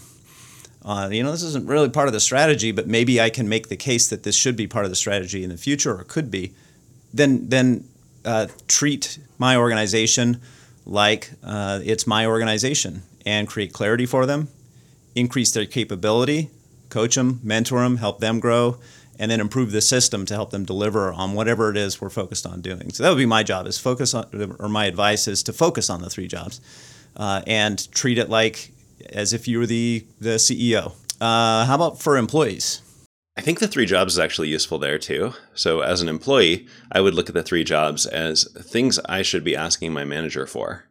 uh, 0.84 1.08
you 1.12 1.22
know, 1.22 1.30
this 1.30 1.42
isn't 1.42 1.66
really 1.66 1.90
part 1.90 2.08
of 2.08 2.12
the 2.12 2.20
strategy, 2.20 2.72
but 2.72 2.86
maybe 2.86 3.20
I 3.20 3.30
can 3.30 3.48
make 3.48 3.68
the 3.68 3.76
case 3.76 4.08
that 4.08 4.22
this 4.22 4.34
should 4.34 4.56
be 4.56 4.66
part 4.66 4.84
of 4.84 4.90
the 4.90 4.96
strategy 4.96 5.44
in 5.44 5.50
the 5.50 5.56
future, 5.58 5.94
or 5.98 6.04
could 6.04 6.30
be. 6.30 6.54
Then, 7.12 7.48
then 7.48 7.84
uh, 8.24 8.46
treat 8.68 9.18
my 9.38 9.56
organization 9.56 10.40
like 10.86 11.30
uh, 11.44 11.80
it's 11.84 12.06
my 12.06 12.26
organization 12.26 13.02
and 13.26 13.46
create 13.46 13.72
clarity 13.72 14.06
for 14.06 14.26
them, 14.26 14.48
increase 15.14 15.52
their 15.52 15.66
capability, 15.66 16.50
coach 16.88 17.14
them, 17.14 17.40
mentor 17.42 17.80
them, 17.80 17.96
help 17.96 18.20
them 18.20 18.40
grow, 18.40 18.78
and 19.18 19.30
then 19.30 19.40
improve 19.40 19.72
the 19.72 19.82
system 19.82 20.24
to 20.24 20.34
help 20.34 20.50
them 20.50 20.64
deliver 20.64 21.12
on 21.12 21.34
whatever 21.34 21.70
it 21.70 21.76
is 21.76 22.00
we're 22.00 22.08
focused 22.08 22.46
on 22.46 22.62
doing. 22.62 22.90
So 22.90 23.02
that 23.02 23.10
would 23.10 23.18
be 23.18 23.26
my 23.26 23.42
job 23.42 23.66
is 23.66 23.78
focus 23.78 24.14
on, 24.14 24.56
or 24.58 24.68
my 24.68 24.86
advice 24.86 25.28
is 25.28 25.42
to 25.44 25.52
focus 25.52 25.90
on 25.90 26.00
the 26.00 26.08
three 26.08 26.26
jobs 26.26 26.60
uh, 27.16 27.42
and 27.46 27.90
treat 27.92 28.16
it 28.16 28.30
like 28.30 28.72
as 29.08 29.32
if 29.32 29.48
you 29.48 29.58
were 29.58 29.66
the, 29.66 30.06
the 30.20 30.36
CEO. 30.36 30.92
Uh, 31.20 31.64
how 31.66 31.74
about 31.74 32.00
for 32.00 32.16
employees? 32.16 32.82
I 33.36 33.42
think 33.42 33.58
the 33.58 33.68
three 33.68 33.86
jobs 33.86 34.14
is 34.14 34.18
actually 34.18 34.48
useful 34.48 34.78
there 34.78 34.98
too. 34.98 35.32
So, 35.54 35.80
as 35.80 36.02
an 36.02 36.08
employee, 36.08 36.66
I 36.92 37.00
would 37.00 37.14
look 37.14 37.28
at 37.28 37.34
the 37.34 37.42
three 37.42 37.64
jobs 37.64 38.04
as 38.04 38.44
things 38.58 38.98
I 39.06 39.22
should 39.22 39.44
be 39.44 39.56
asking 39.56 39.92
my 39.92 40.04
manager 40.04 40.46
for 40.46 40.84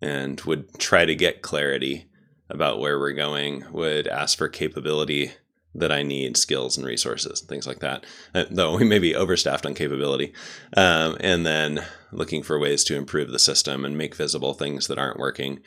and 0.00 0.40
would 0.42 0.78
try 0.78 1.04
to 1.04 1.14
get 1.14 1.42
clarity 1.42 2.06
about 2.48 2.80
where 2.80 2.98
we're 2.98 3.12
going, 3.12 3.64
would 3.72 4.06
ask 4.06 4.38
for 4.38 4.48
capability 4.48 5.32
that 5.74 5.92
I 5.92 6.02
need, 6.02 6.36
skills 6.36 6.76
and 6.76 6.86
resources, 6.86 7.40
and 7.40 7.48
things 7.48 7.66
like 7.66 7.80
that. 7.80 8.04
Uh, 8.34 8.44
though 8.50 8.76
we 8.76 8.84
may 8.84 8.98
be 8.98 9.14
overstaffed 9.14 9.66
on 9.66 9.74
capability. 9.74 10.32
Um, 10.76 11.16
and 11.20 11.44
then 11.44 11.84
looking 12.12 12.42
for 12.42 12.58
ways 12.58 12.82
to 12.84 12.96
improve 12.96 13.30
the 13.30 13.38
system 13.38 13.84
and 13.84 13.96
make 13.96 14.14
visible 14.14 14.54
things 14.54 14.86
that 14.86 14.98
aren't 14.98 15.18
working 15.18 15.60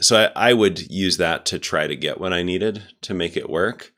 so 0.00 0.30
I, 0.34 0.50
I 0.50 0.52
would 0.52 0.90
use 0.90 1.16
that 1.18 1.44
to 1.46 1.58
try 1.58 1.86
to 1.86 1.96
get 1.96 2.20
what 2.20 2.32
I 2.32 2.42
needed 2.42 2.82
to 3.02 3.14
make 3.14 3.36
it 3.36 3.50
work. 3.50 3.92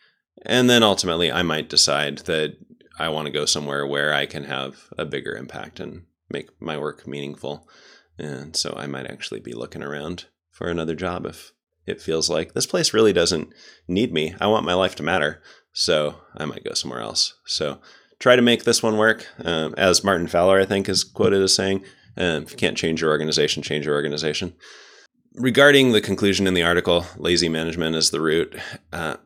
And 0.44 0.68
then 0.68 0.82
ultimately, 0.82 1.30
I 1.30 1.42
might 1.42 1.68
decide 1.68 2.18
that 2.18 2.56
I 2.98 3.08
want 3.08 3.26
to 3.26 3.32
go 3.32 3.44
somewhere 3.44 3.86
where 3.86 4.12
I 4.12 4.26
can 4.26 4.44
have 4.44 4.88
a 4.96 5.04
bigger 5.04 5.36
impact 5.36 5.80
and 5.80 6.02
make 6.30 6.48
my 6.60 6.76
work 6.76 7.06
meaningful. 7.06 7.68
And 8.18 8.56
so 8.56 8.74
I 8.76 8.86
might 8.86 9.06
actually 9.06 9.40
be 9.40 9.52
looking 9.52 9.82
around 9.82 10.26
for 10.50 10.68
another 10.68 10.94
job 10.94 11.26
if 11.26 11.52
it 11.86 12.02
feels 12.02 12.28
like 12.28 12.52
this 12.52 12.66
place 12.66 12.92
really 12.92 13.12
doesn't 13.12 13.52
need 13.86 14.12
me. 14.12 14.34
I 14.40 14.48
want 14.48 14.66
my 14.66 14.74
life 14.74 14.96
to 14.96 15.02
matter. 15.02 15.40
So 15.72 16.16
I 16.36 16.44
might 16.44 16.64
go 16.64 16.74
somewhere 16.74 17.00
else. 17.00 17.34
So 17.46 17.78
try 18.18 18.34
to 18.34 18.42
make 18.42 18.64
this 18.64 18.82
one 18.82 18.96
work. 18.96 19.26
Um, 19.44 19.74
as 19.78 20.02
Martin 20.02 20.26
Fowler, 20.26 20.60
I 20.60 20.66
think, 20.66 20.88
is 20.88 21.04
quoted 21.04 21.40
as 21.40 21.54
saying, 21.54 21.84
um, 22.16 22.42
if 22.42 22.50
you 22.50 22.56
can't 22.56 22.76
change 22.76 23.00
your 23.00 23.10
organization, 23.10 23.62
change 23.62 23.86
your 23.86 23.94
organization 23.94 24.54
regarding 25.38 25.92
the 25.92 26.00
conclusion 26.00 26.46
in 26.46 26.54
the 26.54 26.62
article, 26.62 27.06
lazy 27.16 27.48
management 27.48 27.96
is 27.96 28.10
the 28.10 28.20
root. 28.20 28.56
Uh, 28.92 29.16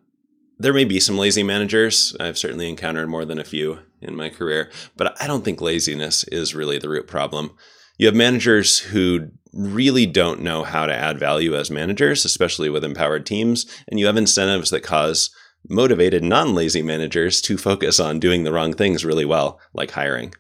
there 0.59 0.72
may 0.72 0.85
be 0.85 1.01
some 1.01 1.18
lazy 1.18 1.42
managers. 1.42 2.14
I've 2.20 2.38
certainly 2.38 2.68
encountered 2.68 3.09
more 3.09 3.25
than 3.25 3.38
a 3.38 3.44
few 3.44 3.81
in 4.01 4.14
my 4.14 4.29
career, 4.29 4.70
but 4.96 5.20
I 5.20 5.27
don't 5.27 5.44
think 5.44 5.61
laziness 5.61 6.25
is 6.25 6.55
really 6.55 6.79
the 6.79 6.88
root 6.88 7.07
problem. 7.07 7.57
You 7.98 8.07
have 8.07 8.14
managers 8.14 8.79
who 8.79 9.29
really 9.53 10.07
don't 10.07 10.40
know 10.40 10.62
how 10.62 10.87
to 10.87 10.94
add 10.94 11.18
value 11.18 11.57
as 11.57 11.70
managers, 11.70 12.25
especially 12.25 12.70
with 12.70 12.85
empowered 12.85 13.27
teams, 13.27 13.66
and 13.88 13.98
you 13.98 14.07
have 14.07 14.16
incentives 14.16 14.70
that 14.70 14.83
cause 14.83 15.31
motivated 15.68 16.22
non 16.22 16.55
lazy 16.55 16.83
managers 16.83 17.40
to 17.42 17.59
focus 17.59 18.01
on 18.01 18.20
doing 18.20 18.44
the 18.44 18.53
wrong 18.53 18.72
things 18.72 19.05
really 19.05 19.25
well, 19.25 19.61
like 19.75 19.92
hiring 19.92 20.35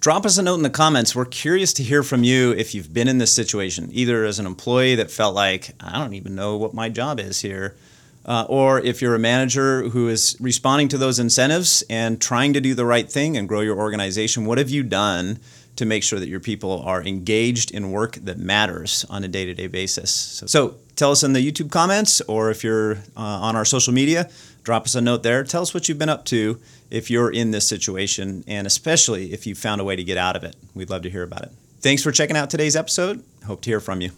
drop 0.00 0.24
us 0.24 0.38
a 0.38 0.42
note 0.42 0.56
in 0.56 0.62
the 0.62 0.70
comments. 0.70 1.14
We're 1.14 1.24
curious 1.24 1.72
to 1.74 1.82
hear 1.82 2.02
from 2.02 2.24
you 2.24 2.52
if 2.52 2.74
you've 2.74 2.92
been 2.92 3.08
in 3.08 3.18
this 3.18 3.32
situation, 3.32 3.88
either 3.92 4.24
as 4.24 4.38
an 4.38 4.46
employee 4.46 4.94
that 4.96 5.10
felt 5.10 5.34
like, 5.34 5.70
I 5.80 5.98
don't 5.98 6.14
even 6.14 6.34
know 6.34 6.56
what 6.56 6.74
my 6.74 6.88
job 6.88 7.18
is 7.20 7.40
here, 7.40 7.76
uh, 8.24 8.46
or 8.48 8.80
if 8.80 9.00
you're 9.00 9.14
a 9.14 9.18
manager 9.18 9.88
who 9.88 10.08
is 10.08 10.36
responding 10.38 10.88
to 10.88 10.98
those 10.98 11.18
incentives 11.18 11.82
and 11.88 12.20
trying 12.20 12.52
to 12.52 12.60
do 12.60 12.74
the 12.74 12.84
right 12.84 13.10
thing 13.10 13.36
and 13.36 13.48
grow 13.48 13.60
your 13.60 13.78
organization. 13.78 14.44
What 14.44 14.58
have 14.58 14.70
you 14.70 14.82
done? 14.82 15.40
To 15.76 15.86
make 15.86 16.02
sure 16.02 16.18
that 16.18 16.28
your 16.28 16.40
people 16.40 16.82
are 16.82 17.00
engaged 17.04 17.70
in 17.70 17.92
work 17.92 18.16
that 18.24 18.36
matters 18.36 19.06
on 19.08 19.22
a 19.22 19.28
day 19.28 19.44
to 19.46 19.54
day 19.54 19.68
basis. 19.68 20.10
So, 20.10 20.46
so 20.46 20.74
tell 20.96 21.12
us 21.12 21.22
in 21.22 21.34
the 21.34 21.52
YouTube 21.52 21.70
comments, 21.70 22.20
or 22.22 22.50
if 22.50 22.64
you're 22.64 22.94
uh, 23.16 23.20
on 23.46 23.54
our 23.54 23.64
social 23.64 23.94
media, 23.94 24.28
drop 24.64 24.86
us 24.86 24.96
a 24.96 25.00
note 25.00 25.22
there. 25.22 25.44
Tell 25.44 25.62
us 25.62 25.72
what 25.72 25.88
you've 25.88 25.96
been 25.96 26.08
up 26.08 26.24
to 26.24 26.58
if 26.90 27.10
you're 27.10 27.30
in 27.30 27.50
this 27.50 27.68
situation, 27.68 28.44
and 28.46 28.66
especially 28.66 29.32
if 29.32 29.46
you 29.46 29.54
found 29.54 29.80
a 29.80 29.84
way 29.84 29.96
to 29.96 30.04
get 30.04 30.16
out 30.18 30.36
of 30.36 30.44
it. 30.44 30.56
We'd 30.74 30.90
love 30.90 31.02
to 31.02 31.10
hear 31.10 31.22
about 31.22 31.42
it. 31.42 31.52
Thanks 31.80 32.02
for 32.02 32.12
checking 32.12 32.36
out 32.36 32.50
today's 32.50 32.76
episode. 32.76 33.24
Hope 33.46 33.62
to 33.62 33.70
hear 33.70 33.80
from 33.80 34.00
you. 34.00 34.10